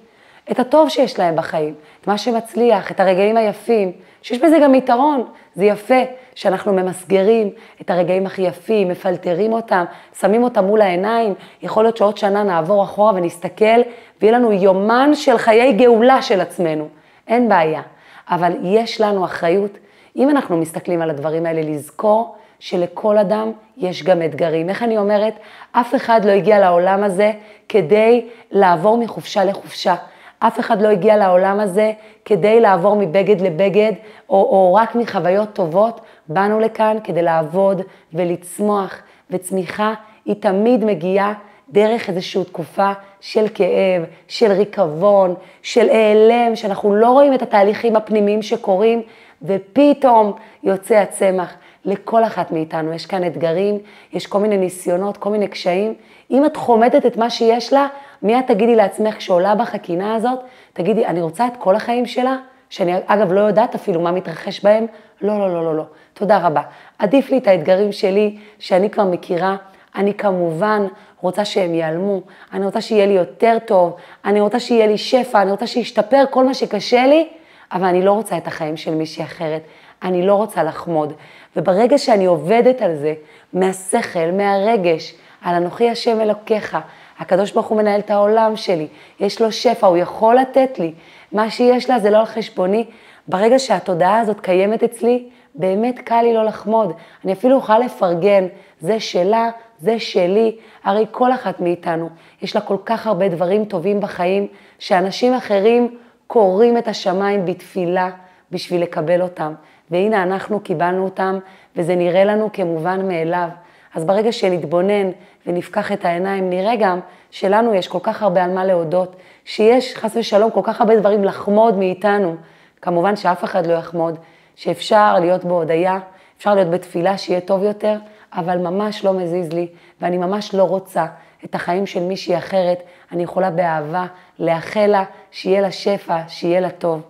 את 0.52 0.60
הטוב 0.60 0.89
שיש 0.89 1.19
להם 1.19 1.36
בחיים, 1.36 1.73
את 2.02 2.08
מה 2.08 2.17
שמצליח, 2.17 2.91
את 2.91 2.99
הרגעים 2.99 3.38
היפים, 3.38 3.91
שיש 4.21 4.39
בזה 4.39 4.60
גם 4.63 4.75
יתרון, 4.75 5.23
זה 5.55 5.65
יפה 5.65 6.01
שאנחנו 6.36 6.73
ממסגרים 6.73 7.49
את 7.82 7.89
הרגעים 7.89 8.25
הכי 8.25 8.41
יפים, 8.41 8.88
מפלטרים 8.88 9.53
אותם, 9.53 9.86
שמים 10.19 10.43
אותם 10.43 10.63
מול 10.63 10.82
העיניים, 10.82 11.34
יכול 11.62 11.84
להיות 11.84 11.97
שעוד 11.97 12.17
שנה 12.17 12.43
נעבור 12.43 12.84
אחורה 12.84 13.12
ונסתכל, 13.15 13.82
ויהיה 14.21 14.38
לנו 14.38 14.51
יומן 14.51 15.15
של 15.15 15.38
חיי 15.38 15.73
גאולה 15.73 16.21
של 16.21 16.41
עצמנו, 16.41 16.88
אין 17.27 17.49
בעיה. 17.49 17.82
אבל 18.29 18.51
יש 18.63 19.01
לנו 19.01 19.25
אחריות, 19.25 19.77
אם 20.15 20.29
אנחנו 20.29 20.58
מסתכלים 20.58 21.01
על 21.01 21.10
הדברים 21.10 21.45
האלה, 21.45 21.62
לזכור 21.62 22.36
שלכל 22.60 23.17
אדם 23.17 23.51
יש 23.77 24.03
גם 24.03 24.21
אתגרים. 24.21 24.69
איך 24.69 24.84
אני 24.84 24.97
אומרת? 24.97 25.34
אף 25.71 25.95
אחד 25.95 26.25
לא 26.25 26.32
הגיע 26.32 26.60
לעולם 26.60 27.03
הזה 27.03 27.32
כדי 27.69 28.25
לעבור 28.51 28.97
מחופשה 28.97 29.43
לחופשה. 29.43 29.95
אף 30.39 30.60
אחד 30.60 30.82
לא 30.82 30.88
הגיע 30.88 31.17
לעולם 31.17 31.60
הזה 31.60 31.91
כדי 32.25 32.60
לעבור 32.60 32.95
מבגד 32.95 33.41
לבגד, 33.41 33.91
או, 34.30 34.36
או 34.36 34.73
רק 34.73 34.95
מחוויות 34.95 35.54
טובות. 35.54 36.02
באנו 36.28 36.60
לכאן 36.60 36.97
כדי 37.04 37.21
לעבוד 37.21 37.82
ולצמוח, 38.13 39.02
וצמיחה 39.30 39.93
היא 40.25 40.36
תמיד 40.39 40.86
מגיעה 40.86 41.34
דרך 41.69 42.10
איזושהי 42.10 42.43
תקופה 42.43 42.91
של 43.19 43.45
כאב, 43.54 44.04
של 44.28 44.52
ריקבון, 44.52 45.36
של 45.62 45.89
העלם, 45.89 46.56
שאנחנו 46.56 46.95
לא 46.95 47.12
רואים 47.12 47.34
את 47.34 47.41
התהליכים 47.41 47.95
הפנימיים 47.95 48.41
שקורים, 48.41 49.02
ופתאום 49.41 50.34
יוצא 50.63 50.95
הצמח. 50.95 51.56
לכל 51.86 52.23
אחת 52.23 52.52
מאיתנו 52.52 52.93
יש 52.93 53.06
כאן 53.06 53.28
אתגרים, 53.28 53.78
יש 54.13 54.28
כל 54.28 54.39
מיני 54.39 54.58
ניסיונות, 54.58 55.17
כל 55.17 55.30
מיני 55.30 55.47
קשיים. 55.47 55.93
אם 56.32 56.45
את 56.45 56.58
חומדת 56.58 57.06
את 57.06 57.17
מה 57.17 57.30
שיש 57.30 57.73
לה, 57.73 57.88
מיד 58.21 58.43
תגידי 58.47 58.75
לעצמך, 58.75 59.17
כשעולה 59.17 59.55
בך 59.55 59.75
הקינה 59.75 60.15
הזאת, 60.15 60.39
תגידי, 60.73 61.05
אני 61.05 61.21
רוצה 61.21 61.47
את 61.47 61.58
כל 61.58 61.75
החיים 61.75 62.05
שלה, 62.05 62.38
שאני 62.69 62.93
אגב 63.05 63.34
לא 63.34 63.39
יודעת 63.39 63.75
אפילו 63.75 64.01
מה 64.01 64.12
מתרחש 64.12 64.63
בהם, 64.63 64.86
לא, 65.21 65.39
לא, 65.39 65.53
לא, 65.53 65.63
לא, 65.63 65.75
לא. 65.75 65.84
תודה 66.13 66.38
רבה. 66.38 66.62
עדיף 66.99 67.29
לי 67.29 67.38
את 67.38 67.47
האתגרים 67.47 67.91
שלי, 67.91 68.38
שאני 68.60 68.89
כבר 68.89 69.03
מכירה. 69.03 69.55
אני 69.95 70.13
כמובן 70.13 70.88
רוצה 71.21 71.45
שהם 71.45 71.73
ייעלמו, 71.73 72.21
אני 72.53 72.65
רוצה 72.65 72.82
שיהיה 72.82 73.05
לי 73.05 73.13
יותר 73.13 73.58
טוב, 73.65 73.95
אני 74.25 74.41
רוצה 74.41 74.60
שיהיה 74.60 74.88
לי 74.88 74.97
שפע, 74.97 75.41
אני 75.41 75.51
רוצה 75.51 75.67
שישתפר 75.67 76.23
כל 76.29 76.45
מה 76.45 76.53
שקשה 76.53 77.08
לי, 77.08 77.27
אבל 77.71 77.86
אני 77.86 78.01
לא 78.01 78.12
רוצה 78.12 78.38
את 78.38 78.47
החיים 78.47 78.77
של 78.77 78.95
מישהי 78.95 79.23
אחרת. 79.23 79.62
אני 80.03 80.25
לא 80.25 80.34
רוצה 80.34 80.63
לחמוד. 80.63 81.13
וברגע 81.55 81.97
שאני 81.97 82.25
עובדת 82.25 82.82
על 82.82 82.95
זה, 82.95 83.13
מהשכל, 83.53 84.32
מהרגש, 84.32 85.15
על 85.41 85.55
אנוכי 85.55 85.89
השם 85.89 86.21
אלוקיך, 86.21 86.77
הקדוש 87.19 87.51
ברוך 87.51 87.67
הוא 87.67 87.77
מנהל 87.77 87.99
את 87.99 88.12
העולם 88.12 88.55
שלי, 88.55 88.88
יש 89.19 89.41
לו 89.41 89.51
שפע, 89.51 89.88
הוא 89.88 89.97
יכול 89.97 90.36
לתת 90.36 90.79
לי, 90.79 90.93
מה 91.32 91.49
שיש 91.49 91.89
לה 91.89 91.99
זה 91.99 92.10
לא 92.10 92.17
על 92.19 92.25
חשבוני. 92.25 92.86
ברגע 93.27 93.60
שהתודעה 93.60 94.19
הזאת 94.19 94.39
קיימת 94.39 94.84
אצלי, 94.84 95.29
באמת 95.55 95.99
קל 95.99 96.21
לי 96.21 96.34
לא 96.34 96.45
לחמוד. 96.45 96.93
אני 97.25 97.34
אפילו 97.34 97.55
אוכל 97.55 97.79
לפרגן, 97.79 98.47
זה 98.79 98.99
שלה, 98.99 99.49
זה 99.79 99.99
שלי. 99.99 100.55
הרי 100.84 101.05
כל 101.12 101.34
אחת 101.34 101.60
מאיתנו, 101.60 102.10
יש 102.41 102.55
לה 102.55 102.62
כל 102.62 102.77
כך 102.86 103.08
הרבה 103.08 103.27
דברים 103.27 103.65
טובים 103.65 103.99
בחיים, 103.99 104.47
שאנשים 104.79 105.34
אחרים 105.34 105.97
קוראים 106.27 106.77
את 106.77 106.88
השמיים 106.88 107.45
בתפילה 107.45 108.10
בשביל 108.51 108.82
לקבל 108.82 109.21
אותם. 109.21 109.53
והנה 109.91 110.23
אנחנו 110.23 110.60
קיבלנו 110.60 111.03
אותם, 111.03 111.39
וזה 111.75 111.95
נראה 111.95 112.23
לנו 112.23 112.49
כמובן 112.53 113.08
מאליו. 113.08 113.49
אז 113.95 114.06
ברגע 114.06 114.32
שנתבונן 114.32 115.12
ונפקח 115.47 115.91
את 115.91 116.06
העיניים, 116.06 116.49
נראה 116.49 116.75
גם 116.75 116.99
שלנו 117.32 117.73
יש 117.73 117.88
כל 117.88 117.99
כך 118.04 118.23
הרבה 118.23 118.43
על 118.43 118.52
מה 118.52 118.65
להודות, 118.65 119.15
שיש 119.45 119.95
חס 119.95 120.15
ושלום 120.15 120.52
כל 120.52 120.62
כך 120.63 120.82
הרבה 120.82 120.95
דברים 120.95 121.23
לחמוד 121.23 121.78
מאיתנו. 121.78 122.36
כמובן 122.82 123.15
שאף 123.15 123.43
אחד 123.43 123.65
לא 123.65 123.73
יחמוד, 123.73 124.17
שאפשר 124.56 125.19
להיות 125.19 125.45
בהודיה, 125.45 125.99
אפשר 126.38 126.56
להיות 126.56 126.69
בתפילה 126.69 127.17
שיהיה 127.17 127.41
טוב 127.41 127.63
יותר, 127.63 127.97
אבל 128.34 128.58
ממש 128.58 129.06
לא 129.06 129.13
מזיז 129.13 129.54
לי, 129.54 129.67
ואני 130.02 130.17
ממש 130.17 130.54
לא 130.56 130.63
רוצה 130.63 131.06
את 131.45 131.56
החיים 131.56 131.86
של 131.86 132.04
מישהי 132.04 132.38
אחרת, 132.38 132.84
אני 133.12 133.23
יכולה 133.23 133.52
באהבה 133.52 134.06
לאחל 134.39 134.88
לה 134.88 135.04
שיהיה 135.32 135.62
לה 135.62 135.71
שפע, 135.71 136.17
שיהיה 136.28 136.60
לה 136.60 136.69
טוב. 136.69 137.02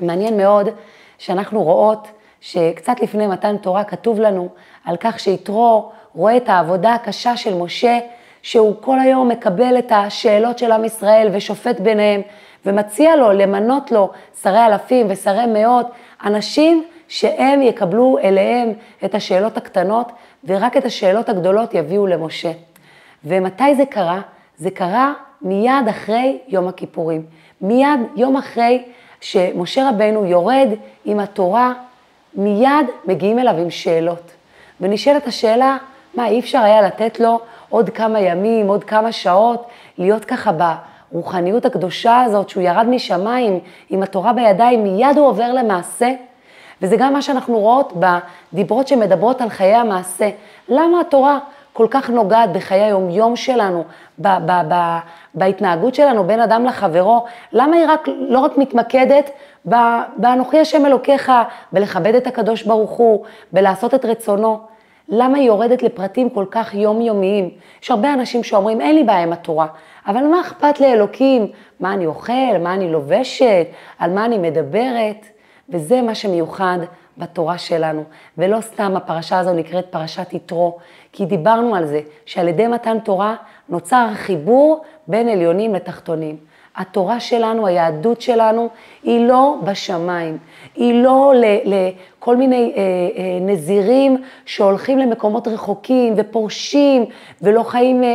מעניין 0.00 0.36
מאוד 0.36 0.68
שאנחנו 1.18 1.62
רואות 1.62 2.08
שקצת 2.40 3.00
לפני 3.00 3.26
מתן 3.26 3.56
תורה 3.56 3.84
כתוב 3.84 4.20
לנו 4.20 4.48
על 4.88 4.96
כך 5.00 5.20
שיתרו 5.20 5.90
רואה 6.14 6.36
את 6.36 6.48
העבודה 6.48 6.94
הקשה 6.94 7.36
של 7.36 7.54
משה, 7.54 7.98
שהוא 8.42 8.74
כל 8.80 9.00
היום 9.00 9.28
מקבל 9.28 9.78
את 9.78 9.92
השאלות 9.94 10.58
של 10.58 10.72
עם 10.72 10.84
ישראל 10.84 11.28
ושופט 11.32 11.80
ביניהם, 11.80 12.20
ומציע 12.66 13.16
לו 13.16 13.32
למנות 13.32 13.92
לו 13.92 14.10
שרי 14.42 14.66
אלפים 14.66 15.06
ושרי 15.10 15.46
מאות, 15.46 15.86
אנשים 16.24 16.84
שהם 17.08 17.62
יקבלו 17.62 18.18
אליהם 18.22 18.72
את 19.04 19.14
השאלות 19.14 19.56
הקטנות, 19.56 20.12
ורק 20.44 20.76
את 20.76 20.84
השאלות 20.84 21.28
הגדולות 21.28 21.74
יביאו 21.74 22.06
למשה. 22.06 22.52
ומתי 23.24 23.74
זה 23.74 23.86
קרה? 23.86 24.20
זה 24.56 24.70
קרה 24.70 25.12
מיד 25.42 25.88
אחרי 25.90 26.38
יום 26.48 26.68
הכיפורים. 26.68 27.26
מיד 27.60 28.00
יום 28.16 28.36
אחרי 28.36 28.84
שמשה 29.20 29.88
רבנו 29.88 30.26
יורד 30.26 30.68
עם 31.04 31.20
התורה, 31.20 31.72
מיד 32.34 32.86
מגיעים 33.04 33.38
אליו 33.38 33.54
עם 33.58 33.70
שאלות. 33.70 34.37
ונשאלת 34.80 35.26
השאלה, 35.26 35.76
מה, 36.14 36.26
אי 36.26 36.40
אפשר 36.40 36.58
היה 36.58 36.82
לתת 36.82 37.20
לו 37.20 37.40
עוד 37.68 37.90
כמה 37.90 38.20
ימים, 38.20 38.68
עוד 38.68 38.84
כמה 38.84 39.12
שעות, 39.12 39.66
להיות 39.98 40.24
ככה 40.24 40.50
ברוחניות 41.12 41.64
הקדושה 41.64 42.20
הזאת, 42.20 42.48
שהוא 42.48 42.62
ירד 42.62 42.86
משמיים 42.88 43.60
עם 43.90 44.02
התורה 44.02 44.32
בידיים, 44.32 44.82
מיד 44.84 45.18
הוא 45.18 45.26
עובר 45.26 45.52
למעשה? 45.52 46.12
וזה 46.82 46.96
גם 46.96 47.12
מה 47.12 47.22
שאנחנו 47.22 47.58
רואות 47.58 47.92
בדיברות 48.52 48.88
שמדברות 48.88 49.40
על 49.40 49.48
חיי 49.48 49.74
המעשה. 49.74 50.30
למה 50.68 51.00
התורה 51.00 51.38
כל 51.72 51.86
כך 51.90 52.10
נוגעת 52.10 52.52
בחיי 52.52 52.80
היום-יום 52.82 53.36
שלנו, 53.36 53.84
ב- 54.18 54.38
ב- 54.46 54.62
ב- 54.68 54.98
בהתנהגות 55.34 55.94
שלנו 55.94 56.24
בין 56.24 56.40
אדם 56.40 56.64
לחברו? 56.64 57.24
למה 57.52 57.76
היא 57.76 57.86
רק, 57.88 58.08
לא 58.28 58.38
רק 58.38 58.58
מתמקדת 58.58 59.30
באנוכי 60.16 60.60
השם 60.60 60.86
אלוקיך, 60.86 61.32
בלכבד 61.72 62.14
את 62.14 62.26
הקדוש 62.26 62.62
ברוך 62.62 62.90
הוא, 62.90 63.24
בלעשות 63.52 63.94
את 63.94 64.04
רצונו? 64.04 64.60
למה 65.08 65.38
היא 65.38 65.46
יורדת 65.46 65.82
לפרטים 65.82 66.30
כל 66.30 66.44
כך 66.50 66.74
יומיומיים? 66.74 67.50
יש 67.82 67.90
הרבה 67.90 68.12
אנשים 68.12 68.44
שאומרים, 68.44 68.80
אין 68.80 68.94
לי 68.94 69.04
בעיה 69.04 69.22
עם 69.22 69.32
התורה, 69.32 69.66
אבל 70.06 70.24
מה 70.24 70.40
אכפת 70.40 70.80
לאלוקים? 70.80 71.46
מה 71.80 71.92
אני 71.92 72.06
אוכל? 72.06 72.58
מה 72.60 72.74
אני 72.74 72.92
לובשת? 72.92 73.66
על 73.98 74.10
מה 74.10 74.24
אני 74.24 74.38
מדברת? 74.38 75.26
וזה 75.68 76.02
מה 76.02 76.14
שמיוחד 76.14 76.78
בתורה 77.18 77.58
שלנו. 77.58 78.04
ולא 78.38 78.60
סתם 78.60 78.96
הפרשה 78.96 79.38
הזו 79.38 79.52
נקראת 79.52 79.86
פרשת 79.90 80.32
יתרו, 80.32 80.78
כי 81.12 81.26
דיברנו 81.26 81.74
על 81.74 81.86
זה, 81.86 82.00
שעל 82.26 82.48
ידי 82.48 82.66
מתן 82.66 82.98
תורה 82.98 83.34
נוצר 83.68 84.06
חיבור 84.14 84.84
בין 85.06 85.28
עליונים 85.28 85.74
לתחתונים. 85.74 86.36
התורה 86.78 87.20
שלנו, 87.20 87.66
היהדות 87.66 88.20
שלנו, 88.20 88.68
היא 89.02 89.26
לא 89.26 89.56
בשמיים, 89.64 90.38
היא 90.76 91.02
לא 91.02 91.32
לכל 91.64 92.36
מיני 92.36 92.72
אה, 92.76 92.82
אה, 92.82 93.38
נזירים 93.40 94.22
שהולכים 94.46 94.98
למקומות 94.98 95.48
רחוקים 95.48 96.14
ופורשים 96.16 97.04
ולא 97.42 97.62
חיים 97.62 98.04
אה, 98.04 98.08
אה, 98.08 98.14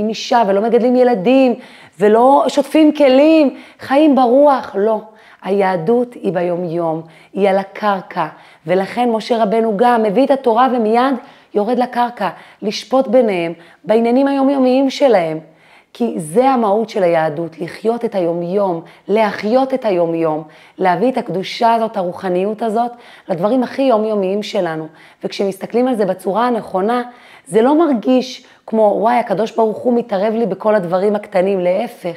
עם 0.00 0.08
אישה 0.08 0.42
ולא 0.46 0.60
מגדלים 0.60 0.96
ילדים 0.96 1.54
ולא 2.00 2.44
שוטפים 2.48 2.92
כלים, 2.92 3.56
חיים 3.80 4.14
ברוח, 4.14 4.76
לא. 4.78 5.00
היהדות 5.42 6.14
היא 6.14 6.32
ביומיום, 6.32 7.02
היא 7.32 7.48
על 7.48 7.58
הקרקע, 7.58 8.26
ולכן 8.66 9.10
משה 9.10 9.42
רבנו 9.42 9.76
גם 9.76 10.02
מביא 10.02 10.24
את 10.24 10.30
התורה 10.30 10.68
ומיד 10.72 11.14
יורד 11.54 11.78
לקרקע, 11.78 12.28
לשפוט 12.62 13.06
ביניהם, 13.06 13.52
בעניינים 13.84 14.26
היומיומיים 14.26 14.90
שלהם. 14.90 15.51
כי 15.92 16.14
זה 16.16 16.50
המהות 16.50 16.88
של 16.88 17.02
היהדות, 17.02 17.58
לחיות 17.60 18.04
את 18.04 18.14
היומיום, 18.14 18.82
להחיות 19.08 19.74
את 19.74 19.84
היומיום, 19.84 20.42
להביא 20.78 21.12
את 21.12 21.18
הקדושה 21.18 21.74
הזאת, 21.74 21.96
הרוחניות 21.96 22.62
הזאת, 22.62 22.92
לדברים 23.28 23.62
הכי 23.62 23.82
יומיומיים 23.82 24.42
שלנו. 24.42 24.86
וכשמסתכלים 25.24 25.88
על 25.88 25.96
זה 25.96 26.06
בצורה 26.06 26.46
הנכונה, 26.46 27.02
זה 27.46 27.62
לא 27.62 27.78
מרגיש 27.78 28.46
כמו, 28.66 28.96
וואי, 29.00 29.16
הקדוש 29.16 29.56
ברוך 29.56 29.78
הוא 29.78 29.94
מתערב 29.94 30.34
לי 30.34 30.46
בכל 30.46 30.74
הדברים 30.74 31.16
הקטנים, 31.16 31.60
להפך, 31.60 32.16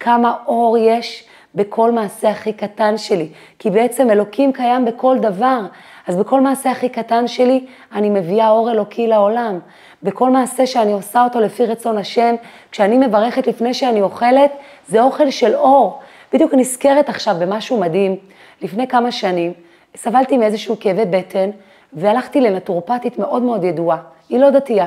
כמה 0.00 0.34
אור 0.46 0.78
יש 0.78 1.28
בכל 1.54 1.92
מעשה 1.92 2.30
הכי 2.30 2.52
קטן 2.52 2.98
שלי, 2.98 3.28
כי 3.58 3.70
בעצם 3.70 4.10
אלוקים 4.10 4.52
קיים 4.52 4.84
בכל 4.84 5.18
דבר. 5.18 5.60
אז 6.06 6.16
בכל 6.16 6.40
מעשה 6.40 6.70
הכי 6.70 6.88
קטן 6.88 7.28
שלי, 7.28 7.66
אני 7.92 8.10
מביאה 8.10 8.50
אור 8.50 8.70
אלוקי 8.70 9.06
לעולם. 9.06 9.58
בכל 10.04 10.30
מעשה 10.30 10.66
שאני 10.66 10.92
עושה 10.92 11.24
אותו 11.24 11.40
לפי 11.40 11.66
רצון 11.66 11.98
השם, 11.98 12.34
כשאני 12.70 13.06
מברכת 13.06 13.46
לפני 13.46 13.74
שאני 13.74 14.02
אוכלת, 14.02 14.52
זה 14.88 15.02
אוכל 15.02 15.30
של 15.30 15.54
אור. 15.54 16.00
בדיוק 16.32 16.54
נזכרת 16.54 17.08
עכשיו 17.08 17.36
במשהו 17.40 17.80
מדהים. 17.80 18.16
לפני 18.62 18.88
כמה 18.88 19.12
שנים 19.12 19.52
סבלתי 19.96 20.36
מאיזשהו 20.36 20.76
כאבי 20.80 21.04
בטן, 21.04 21.50
והלכתי 21.92 22.40
לנטורופטית 22.40 23.18
מאוד 23.18 23.42
מאוד 23.42 23.64
ידועה. 23.64 23.98
היא 24.28 24.38
לא 24.38 24.50
דתייה, 24.50 24.86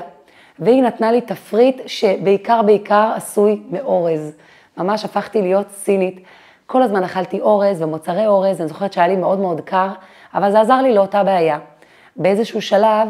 והיא 0.59 0.83
נתנה 0.83 1.11
לי 1.11 1.21
תפריט 1.21 1.81
שבעיקר 1.85 2.61
בעיקר 2.61 3.11
עשוי 3.15 3.61
מאורז. 3.71 4.31
ממש 4.77 5.05
הפכתי 5.05 5.41
להיות 5.41 5.71
סינית. 5.71 6.19
כל 6.65 6.81
הזמן 6.81 7.03
אכלתי 7.03 7.41
אורז 7.41 7.81
ומוצרי 7.81 8.27
אורז, 8.27 8.61
אני 8.61 8.67
זוכרת 8.67 8.93
שהיה 8.93 9.07
לי 9.07 9.15
מאוד 9.15 9.39
מאוד 9.39 9.61
קר, 9.61 9.87
אבל 10.33 10.51
זה 10.51 10.59
עזר 10.59 10.81
לי 10.81 10.93
לאותה 10.93 11.23
בעיה. 11.23 11.59
באיזשהו 12.15 12.61
שלב 12.61 13.07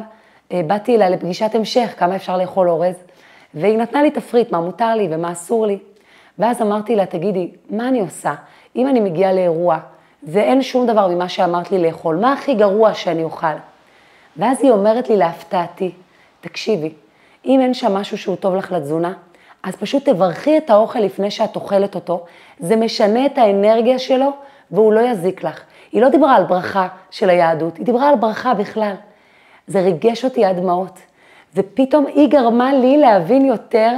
באתי 0.53 0.95
אליה 0.95 1.09
לפגישת 1.09 1.55
המשך, 1.55 1.93
כמה 1.97 2.15
אפשר 2.15 2.37
לאכול 2.37 2.69
אורז, 2.69 2.95
והיא 3.53 3.77
נתנה 3.77 4.03
לי 4.03 4.11
תפריט, 4.11 4.51
מה 4.51 4.61
מותר 4.61 4.95
לי 4.95 5.07
ומה 5.11 5.31
אסור 5.31 5.65
לי. 5.65 5.77
ואז 6.39 6.61
אמרתי 6.61 6.95
לה, 6.95 7.05
תגידי, 7.05 7.51
מה 7.69 7.87
אני 7.87 7.99
עושה? 7.99 8.33
אם 8.75 8.87
אני 8.87 8.99
מגיעה 8.99 9.33
לאירוע 9.33 9.77
ואין 10.23 10.61
שום 10.61 10.87
דבר 10.87 11.07
ממה 11.07 11.29
שאמרת 11.29 11.71
לי 11.71 11.79
לאכול, 11.79 12.15
מה 12.15 12.33
הכי 12.33 12.53
גרוע 12.53 12.93
שאני 12.93 13.23
אוכל? 13.23 13.47
ואז 14.37 14.63
היא 14.63 14.71
אומרת 14.71 15.09
לי 15.09 15.17
להפתעתי, 15.17 15.91
תקשיבי, 16.41 16.93
אם 17.45 17.59
אין 17.61 17.73
שם 17.73 17.93
משהו 17.93 18.17
שהוא 18.17 18.35
טוב 18.35 18.55
לך 18.55 18.71
לתזונה, 18.71 19.13
אז 19.63 19.75
פשוט 19.75 20.09
תברכי 20.09 20.57
את 20.57 20.69
האוכל 20.69 20.99
לפני 20.99 21.31
שאת 21.31 21.55
אוכלת 21.55 21.95
אותו, 21.95 22.25
זה 22.59 22.75
משנה 22.75 23.25
את 23.25 23.37
האנרגיה 23.37 23.99
שלו 23.99 24.31
והוא 24.71 24.93
לא 24.93 24.99
יזיק 24.99 25.43
לך. 25.43 25.61
היא 25.91 26.01
לא 26.01 26.09
דיברה 26.09 26.35
על 26.35 26.43
ברכה 26.43 26.87
של 27.11 27.29
היהדות, 27.29 27.77
היא 27.77 27.85
דיברה 27.85 28.09
על 28.09 28.15
ברכה 28.15 28.53
בכלל. 28.53 28.93
זה 29.67 29.81
ריגש 29.81 30.25
אותי 30.25 30.45
עד 30.45 30.57
דמעות, 30.57 30.99
ופתאום 31.55 32.05
היא 32.05 32.29
גרמה 32.29 32.73
לי 32.73 32.97
להבין 32.97 33.45
יותר 33.45 33.91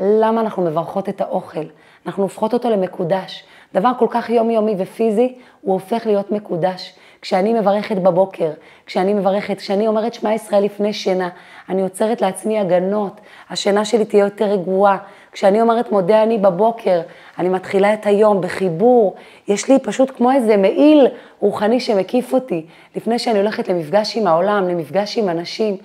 למה 0.00 0.40
אנחנו 0.40 0.62
מברכות 0.62 1.08
את 1.08 1.20
האוכל. 1.20 1.64
אנחנו 2.06 2.22
הופכות 2.22 2.52
אותו 2.52 2.70
למקודש. 2.70 3.44
דבר 3.74 3.92
כל 3.98 4.06
כך 4.10 4.30
יומיומי 4.30 4.74
ופיזי, 4.78 5.34
הוא 5.60 5.72
הופך 5.72 6.06
להיות 6.06 6.32
מקודש. 6.32 6.94
כשאני 7.22 7.60
מברכת 7.60 7.96
בבוקר, 7.96 8.50
כשאני 8.86 9.14
מברכת, 9.14 9.58
כשאני 9.58 9.86
אומרת 9.86 10.14
שמע 10.14 10.34
ישראל 10.34 10.64
לפני 10.64 10.92
שינה, 10.92 11.28
אני 11.68 11.82
עוצרת 11.82 12.20
לעצמי 12.20 12.58
הגנות, 12.58 13.20
השינה 13.50 13.84
שלי 13.84 14.04
תהיה 14.04 14.24
יותר 14.24 14.44
רגועה. 14.44 14.98
כשאני 15.32 15.60
אומרת 15.60 15.92
מודה 15.92 16.22
אני 16.22 16.38
בבוקר, 16.38 17.00
אני 17.38 17.48
מתחילה 17.48 17.94
את 17.94 18.06
היום 18.06 18.40
בחיבור, 18.40 19.14
יש 19.48 19.68
לי 19.68 19.78
פשוט 19.78 20.10
כמו 20.16 20.30
איזה 20.30 20.56
מעיל 20.56 21.06
רוחני 21.40 21.80
שמקיף 21.80 22.32
אותי, 22.32 22.66
לפני 22.96 23.18
שאני 23.18 23.38
הולכת 23.38 23.68
למפגש 23.68 24.16
עם 24.16 24.26
העולם, 24.26 24.68
למפגש 24.68 25.18
עם 25.18 25.28
אנשים. 25.28 25.76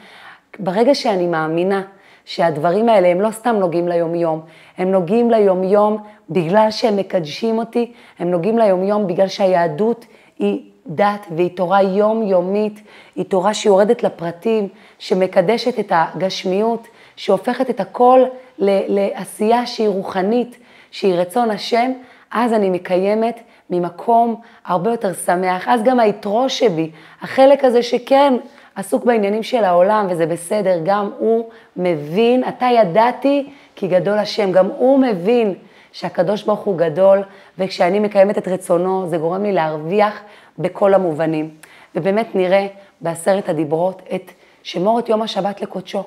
ברגע 0.59 0.95
שאני 0.95 1.27
מאמינה 1.27 1.81
שהדברים 2.25 2.89
האלה 2.89 3.07
הם 3.07 3.21
לא 3.21 3.31
סתם 3.31 3.55
נוגעים 3.55 3.87
ליומיום, 3.87 4.41
הם 4.77 4.91
נוגעים 4.91 5.31
ליומיום 5.31 5.97
בגלל 6.29 6.67
שהם 6.71 6.97
מקדשים 6.97 7.57
אותי, 7.57 7.91
הם 8.19 8.31
נוגעים 8.31 8.57
ליומיום 8.57 9.07
בגלל 9.07 9.27
שהיהדות 9.27 10.05
היא 10.39 10.61
דת 10.87 11.25
והיא 11.35 11.49
תורה 11.55 11.81
יומיומית, 11.81 12.81
היא 13.15 13.25
תורה 13.25 13.53
שיורדת 13.53 14.03
לפרטים, 14.03 14.67
שמקדשת 14.99 15.79
את 15.79 15.91
הגשמיות, 15.95 16.87
שהופכת 17.15 17.69
את 17.69 17.79
הכל 17.79 18.21
לעשייה 18.57 19.65
שהיא 19.65 19.87
רוחנית, 19.87 20.57
שהיא 20.91 21.15
רצון 21.15 21.51
השם, 21.51 21.91
אז 22.31 22.53
אני 22.53 22.69
מקיימת 22.69 23.39
ממקום 23.69 24.41
הרבה 24.65 24.91
יותר 24.91 25.13
שמח. 25.13 25.67
אז 25.67 25.83
גם 25.83 25.99
היתרו 25.99 26.49
שבי, 26.49 26.91
החלק 27.21 27.63
הזה 27.63 27.83
שכן 27.83 28.33
עסוק 28.75 29.05
בעניינים 29.05 29.43
של 29.43 29.63
העולם, 29.63 30.07
וזה 30.09 30.25
בסדר, 30.25 30.79
גם 30.83 31.09
הוא 31.17 31.49
מבין, 31.75 32.43
אתה 32.47 32.65
ידעתי 32.65 33.49
כי 33.75 33.87
גדול 33.87 34.17
השם, 34.17 34.51
גם 34.51 34.65
הוא 34.65 34.99
מבין 34.99 35.53
שהקדוש 35.91 36.43
ברוך 36.43 36.59
הוא 36.59 36.77
גדול, 36.77 37.23
וכשאני 37.57 37.99
מקיימת 37.99 38.37
את 38.37 38.47
רצונו, 38.47 39.07
זה 39.07 39.17
גורם 39.17 39.43
לי 39.43 39.51
להרוויח 39.51 40.21
בכל 40.59 40.93
המובנים. 40.93 41.49
ובאמת 41.95 42.35
נראה 42.35 42.67
בעשרת 43.01 43.49
הדיברות 43.49 44.01
את 44.15 44.31
שמור 44.63 44.99
את 44.99 45.09
יום 45.09 45.21
השבת 45.21 45.61
לקודשו. 45.61 46.03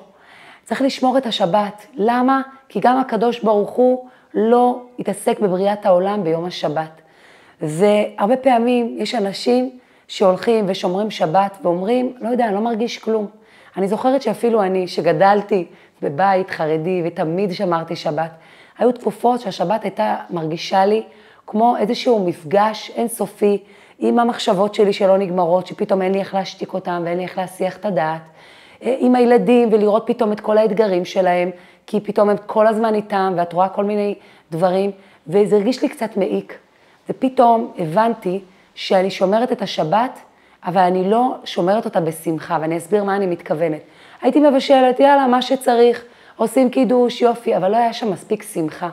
צריך 0.63 0.81
לשמור 0.81 1.17
את 1.17 1.25
השבת. 1.25 1.85
למה? 1.93 2.41
כי 2.69 2.79
גם 2.79 2.97
הקדוש 2.97 3.39
ברוך 3.39 3.69
הוא 3.69 4.05
לא 4.35 4.81
התעסק 4.99 5.39
בבריאת 5.39 5.85
העולם 5.85 6.23
ביום 6.23 6.45
השבת. 6.45 7.01
והרבה 7.61 8.37
פעמים 8.37 8.95
יש 8.99 9.15
אנשים 9.15 9.79
שהולכים 10.07 10.65
ושומרים 10.67 11.11
שבת 11.11 11.57
ואומרים, 11.61 12.13
לא 12.21 12.29
יודע, 12.29 12.45
אני 12.45 12.55
לא 12.55 12.61
מרגיש 12.61 12.97
כלום. 12.97 13.27
אני 13.77 13.87
זוכרת 13.87 14.21
שאפילו 14.21 14.63
אני, 14.63 14.87
שגדלתי 14.87 15.65
בבית 16.01 16.49
חרדי 16.49 17.01
ותמיד 17.05 17.53
שמרתי 17.53 17.95
שבת, 17.95 18.31
היו 18.77 18.91
תקופות 18.91 19.41
שהשבת 19.41 19.83
הייתה 19.83 20.15
מרגישה 20.29 20.85
לי 20.85 21.03
כמו 21.47 21.77
איזשהו 21.77 22.25
מפגש 22.25 22.91
אינסופי 22.95 23.63
עם 23.99 24.19
המחשבות 24.19 24.75
שלי 24.75 24.93
שלא 24.93 25.17
נגמרות, 25.17 25.67
שפתאום 25.67 26.01
אין 26.01 26.11
לי 26.11 26.19
איך 26.19 26.33
להשתיק 26.33 26.73
אותם 26.73 27.01
ואין 27.05 27.17
לי 27.17 27.23
איך 27.23 27.37
להסיח 27.37 27.77
את 27.77 27.85
הדעת, 27.85 28.21
עם 28.81 29.15
הילדים 29.15 29.69
ולראות 29.71 30.03
פתאום 30.07 30.31
את 30.31 30.39
כל 30.39 30.57
האתגרים 30.57 31.05
שלהם, 31.05 31.49
כי 31.87 31.99
פתאום 31.99 32.29
הם 32.29 32.37
כל 32.45 32.67
הזמן 32.67 32.95
איתם 32.95 33.33
ואת 33.37 33.53
רואה 33.53 33.69
כל 33.69 33.83
מיני 33.83 34.15
דברים, 34.51 34.91
וזה 35.27 35.55
הרגיש 35.55 35.81
לי 35.81 35.89
קצת 35.89 36.17
מעיק. 36.17 36.57
ופתאום 37.09 37.73
הבנתי 37.77 38.41
שאני 38.75 39.11
שומרת 39.11 39.51
את 39.51 39.61
השבת, 39.61 40.19
אבל 40.65 40.81
אני 40.81 41.09
לא 41.09 41.35
שומרת 41.45 41.85
אותה 41.85 41.99
בשמחה, 41.99 42.57
ואני 42.61 42.77
אסביר 42.77 43.03
מה 43.03 43.15
אני 43.15 43.25
מתכוונת. 43.25 43.81
הייתי 44.21 44.39
מבשלת, 44.39 44.99
יאללה, 44.99 45.27
מה 45.27 45.41
שצריך, 45.41 46.03
עושים 46.35 46.69
קידוש, 46.69 47.21
יופי, 47.21 47.57
אבל 47.57 47.71
לא 47.71 47.77
היה 47.77 47.93
שם 47.93 48.11
מספיק 48.11 48.43
שמחה. 48.43 48.89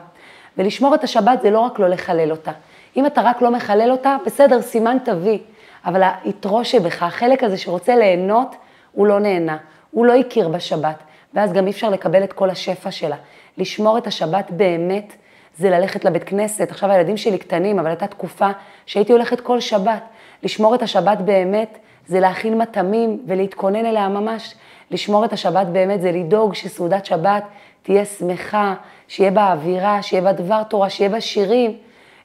ולשמור 0.57 0.95
את 0.95 1.03
השבת 1.03 1.41
זה 1.41 1.51
לא 1.51 1.59
רק 1.59 1.79
לא 1.79 1.89
לחלל 1.89 2.31
אותה. 2.31 2.51
אם 2.97 3.05
אתה 3.05 3.21
רק 3.21 3.41
לא 3.41 3.51
מחלל 3.51 3.91
אותה, 3.91 4.17
בסדר, 4.25 4.61
סימן 4.61 4.97
תביא, 5.05 5.39
אבל 5.85 6.03
היתרו 6.23 6.65
שבך, 6.65 7.03
החלק 7.03 7.43
הזה 7.43 7.57
שרוצה 7.57 7.95
ליהנות, 7.95 8.55
הוא 8.91 9.07
לא 9.07 9.19
נהנה, 9.19 9.57
הוא 9.91 10.05
לא 10.05 10.13
הכיר 10.13 10.47
בשבת, 10.47 10.95
ואז 11.33 11.53
גם 11.53 11.65
אי 11.65 11.71
אפשר 11.71 11.89
לקבל 11.89 12.23
את 12.23 12.33
כל 12.33 12.49
השפע 12.49 12.91
שלה. 12.91 13.15
לשמור 13.57 13.97
את 13.97 14.07
השבת 14.07 14.51
באמת, 14.51 15.13
זה 15.57 15.69
ללכת 15.69 16.05
לבית 16.05 16.23
כנסת. 16.23 16.71
עכשיו 16.71 16.91
הילדים 16.91 17.17
שלי 17.17 17.37
קטנים, 17.37 17.79
אבל 17.79 17.87
הייתה 17.87 18.07
תקופה 18.07 18.49
שהייתי 18.85 19.13
הולכת 19.13 19.41
כל 19.41 19.59
שבת. 19.59 20.03
לשמור 20.43 20.75
את 20.75 20.81
השבת 20.81 21.17
באמת, 21.17 21.77
זה 22.07 22.19
להכין 22.19 22.57
מטעמים 22.57 23.19
ולהתכונן 23.27 23.85
אליה 23.85 24.09
ממש. 24.09 24.55
לשמור 24.91 25.25
את 25.25 25.33
השבת 25.33 25.67
באמת 25.67 26.01
זה 26.01 26.11
לדאוג 26.11 26.53
שסעודת 26.53 27.05
שבת 27.05 27.43
תהיה 27.83 28.05
שמחה, 28.05 28.73
שיהיה 29.07 29.31
בה 29.31 29.51
אווירה, 29.51 30.01
שיהיה 30.01 30.23
בה 30.23 30.31
דבר 30.31 30.63
תורה, 30.63 30.89
שיהיה 30.89 31.09
בה 31.09 31.21
שירים. 31.21 31.77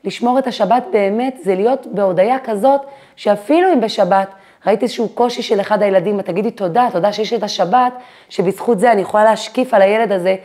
לשמור 0.04 0.38
את 0.38 0.46
השבת 0.46 0.84
באמת 0.92 1.36
זה 1.42 1.54
להיות 1.54 1.86
בהודיה 1.86 2.38
כזאת, 2.44 2.80
שאפילו 3.16 3.72
אם 3.72 3.80
בשבת 3.80 4.28
ראית 4.66 4.82
איזשהו 4.82 5.08
קושי 5.08 5.42
של 5.42 5.60
אחד 5.60 5.82
הילדים, 5.82 6.22
תגידי 6.22 6.50
תודה, 6.50 6.88
תודה 6.92 7.12
שיש 7.12 7.32
את 7.32 7.42
השבת, 7.42 7.92
שבזכות 8.28 8.78
זה 8.78 8.92
אני 8.92 9.00
יכולה 9.00 9.24
להשקיף 9.24 9.74
על 9.74 9.82
הילד 9.82 10.12
הזה 10.12 10.36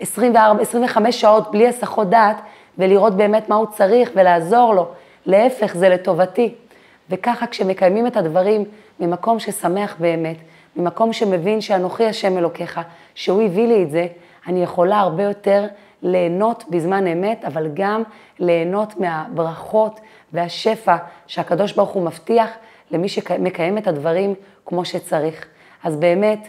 24, 0.00 0.62
25 0.62 1.20
שעות 1.20 1.50
בלי 1.50 1.68
הסחות 1.68 2.10
דעת, 2.10 2.40
ולראות 2.78 3.16
באמת 3.16 3.48
מה 3.48 3.56
הוא 3.56 3.66
צריך 3.66 4.10
ולעזור 4.14 4.74
לו. 4.74 4.86
להפך, 5.26 5.76
זה 5.76 5.88
לטובתי. 5.88 6.54
וככה 7.10 7.46
כשמקיימים 7.46 8.06
את 8.06 8.16
הדברים 8.16 8.64
ממקום 9.00 9.38
ששמח 9.38 9.96
באמת, 9.98 10.36
ממקום 10.76 11.12
שמבין 11.12 11.60
שאנוכי 11.60 12.06
השם 12.06 12.38
אלוקיך, 12.38 12.80
שהוא 13.14 13.42
הביא 13.42 13.66
לי 13.66 13.82
את 13.82 13.90
זה, 13.90 14.06
אני 14.46 14.62
יכולה 14.62 15.00
הרבה 15.00 15.22
יותר 15.22 15.66
ליהנות 16.02 16.64
בזמן 16.70 17.06
אמת, 17.06 17.44
אבל 17.44 17.68
גם 17.74 18.02
ליהנות 18.38 19.00
מהברכות 19.00 20.00
והשפע 20.32 20.96
שהקדוש 21.26 21.72
ברוך 21.72 21.90
הוא 21.90 22.02
מבטיח 22.02 22.48
למי 22.90 23.08
שמקיים 23.08 23.78
את 23.78 23.86
הדברים 23.86 24.34
כמו 24.66 24.84
שצריך. 24.84 25.46
אז 25.84 25.96
באמת, 25.96 26.48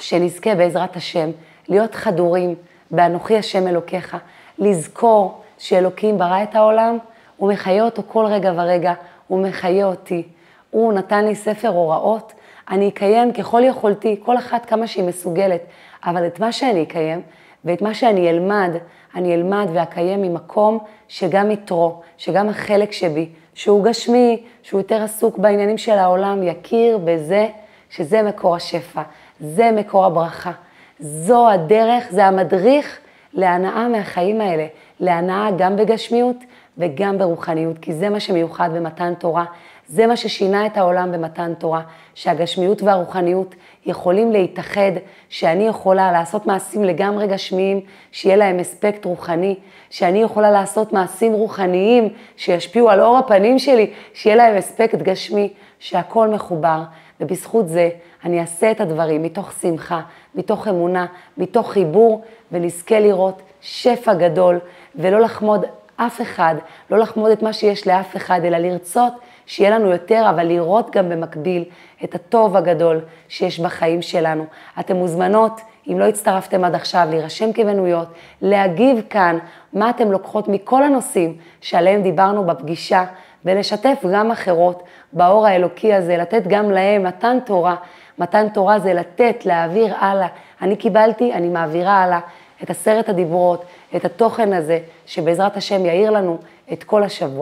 שנזכה 0.00 0.54
בעזרת 0.54 0.96
השם 0.96 1.30
להיות 1.68 1.94
חדורים 1.94 2.54
באנוכי 2.90 3.38
השם 3.38 3.66
אלוקיך, 3.66 4.16
לזכור 4.58 5.42
שאלוקים 5.58 6.18
ברא 6.18 6.42
את 6.42 6.54
העולם, 6.54 6.98
הוא 7.36 7.52
מחיה 7.52 7.84
אותו 7.84 8.02
כל 8.08 8.26
רגע 8.26 8.52
ורגע, 8.56 8.92
הוא 9.26 9.42
מחיה 9.42 9.86
אותי. 9.86 10.22
הוא 10.70 10.92
נתן 10.92 11.24
לי 11.24 11.34
ספר 11.34 11.68
הוראות, 11.68 12.32
אני 12.70 12.88
אקיים 12.88 13.32
ככל 13.32 13.62
יכולתי, 13.64 14.20
כל 14.24 14.38
אחת 14.38 14.66
כמה 14.66 14.86
שהיא 14.86 15.04
מסוגלת, 15.04 15.60
אבל 16.04 16.26
את 16.26 16.40
מה 16.40 16.52
שאני 16.52 16.82
אקיים 16.82 17.22
ואת 17.64 17.82
מה 17.82 17.94
שאני 17.94 18.30
אלמד, 18.30 18.70
אני 19.14 19.34
אלמד 19.34 19.66
ואקיים 19.74 20.22
ממקום 20.22 20.78
שגם 21.08 21.50
יתרו, 21.50 22.00
שגם 22.16 22.48
החלק 22.48 22.92
שבי, 22.92 23.28
שהוא 23.54 23.84
גשמי, 23.84 24.42
שהוא 24.62 24.80
יותר 24.80 25.02
עסוק 25.02 25.38
בעניינים 25.38 25.78
של 25.78 25.98
העולם, 25.98 26.42
יכיר 26.42 26.98
בזה 26.98 27.48
שזה 27.90 28.22
מקור 28.22 28.56
השפע, 28.56 29.02
זה 29.40 29.70
מקור 29.72 30.04
הברכה. 30.04 30.52
זו 31.00 31.50
הדרך, 31.50 32.04
זה 32.10 32.26
המדריך 32.26 32.98
להנאה 33.34 33.88
מהחיים 33.88 34.40
האלה, 34.40 34.66
להנאה 35.00 35.48
גם 35.58 35.76
בגשמיות 35.76 36.36
וגם 36.78 37.18
ברוחניות, 37.18 37.78
כי 37.78 37.92
זה 37.92 38.08
מה 38.08 38.20
שמיוחד 38.20 38.70
במתן 38.74 39.14
תורה. 39.14 39.44
זה 39.90 40.06
מה 40.06 40.16
ששינה 40.16 40.66
את 40.66 40.76
העולם 40.76 41.12
במתן 41.12 41.54
תורה, 41.54 41.82
שהגשמיות 42.14 42.82
והרוחניות 42.82 43.54
יכולים 43.86 44.32
להתאחד, 44.32 44.92
שאני 45.28 45.66
יכולה 45.66 46.12
לעשות 46.12 46.46
מעשים 46.46 46.84
לגמרי 46.84 47.26
גשמיים, 47.26 47.80
שיהיה 48.12 48.36
להם 48.36 48.58
אספקט 48.60 49.04
רוחני, 49.04 49.56
שאני 49.90 50.22
יכולה 50.22 50.50
לעשות 50.50 50.92
מעשים 50.92 51.32
רוחניים 51.32 52.08
שישפיעו 52.36 52.90
על 52.90 53.00
אור 53.00 53.18
הפנים 53.18 53.58
שלי, 53.58 53.90
שיהיה 54.14 54.36
להם 54.36 54.56
אספקט 54.56 54.98
גשמי, 54.98 55.52
שהכל 55.78 56.28
מחובר, 56.28 56.82
ובזכות 57.20 57.68
זה 57.68 57.90
אני 58.24 58.40
אעשה 58.40 58.70
את 58.70 58.80
הדברים 58.80 59.22
מתוך 59.22 59.52
שמחה, 59.60 60.00
מתוך 60.34 60.68
אמונה, 60.68 61.06
מתוך 61.38 61.72
חיבור, 61.72 62.22
ונזכה 62.52 63.00
לראות 63.00 63.42
שפע 63.60 64.14
גדול, 64.14 64.58
ולא 64.94 65.20
לחמוד 65.20 65.64
אף 65.96 66.20
אחד, 66.20 66.54
לא 66.90 66.98
לחמוד 66.98 67.30
את 67.30 67.42
מה 67.42 67.52
שיש 67.52 67.86
לאף 67.86 68.16
אחד, 68.16 68.40
אלא 68.44 68.58
לרצות 68.58 69.12
שיהיה 69.50 69.70
לנו 69.70 69.90
יותר, 69.90 70.26
אבל 70.30 70.46
לראות 70.46 70.90
גם 70.90 71.08
במקביל 71.08 71.64
את 72.04 72.14
הטוב 72.14 72.56
הגדול 72.56 73.00
שיש 73.28 73.60
בחיים 73.60 74.02
שלנו. 74.02 74.44
אתן 74.80 74.96
מוזמנות, 74.96 75.60
אם 75.88 75.98
לא 75.98 76.04
הצטרפתם 76.04 76.64
עד 76.64 76.74
עכשיו, 76.74 77.06
להירשם 77.10 77.52
כמנויות, 77.52 78.08
להגיב 78.42 79.02
כאן 79.10 79.38
מה 79.72 79.90
אתן 79.90 80.08
לוקחות 80.08 80.48
מכל 80.48 80.82
הנושאים 80.82 81.36
שעליהם 81.60 82.02
דיברנו 82.02 82.44
בפגישה, 82.44 83.04
ולשתף 83.44 84.04
גם 84.12 84.30
אחרות 84.30 84.82
באור 85.12 85.46
האלוקי 85.46 85.94
הזה, 85.94 86.16
לתת 86.16 86.42
גם 86.46 86.70
להם 86.70 87.02
מתן 87.02 87.38
תורה. 87.44 87.76
מתן 88.18 88.48
תורה 88.48 88.78
זה 88.78 88.94
לתת, 88.94 89.46
להעביר 89.46 89.94
הלאה. 89.98 90.28
אני 90.62 90.76
קיבלתי, 90.76 91.32
אני 91.32 91.48
מעבירה 91.48 92.02
הלאה 92.02 92.20
את 92.62 92.70
עשרת 92.70 93.08
הדיברות, 93.08 93.64
את 93.96 94.04
התוכן 94.04 94.52
הזה, 94.52 94.78
שבעזרת 95.06 95.56
השם 95.56 95.86
יאיר 95.86 96.10
לנו 96.10 96.38
את 96.72 96.84
כל 96.84 97.02
השבוע. 97.02 97.38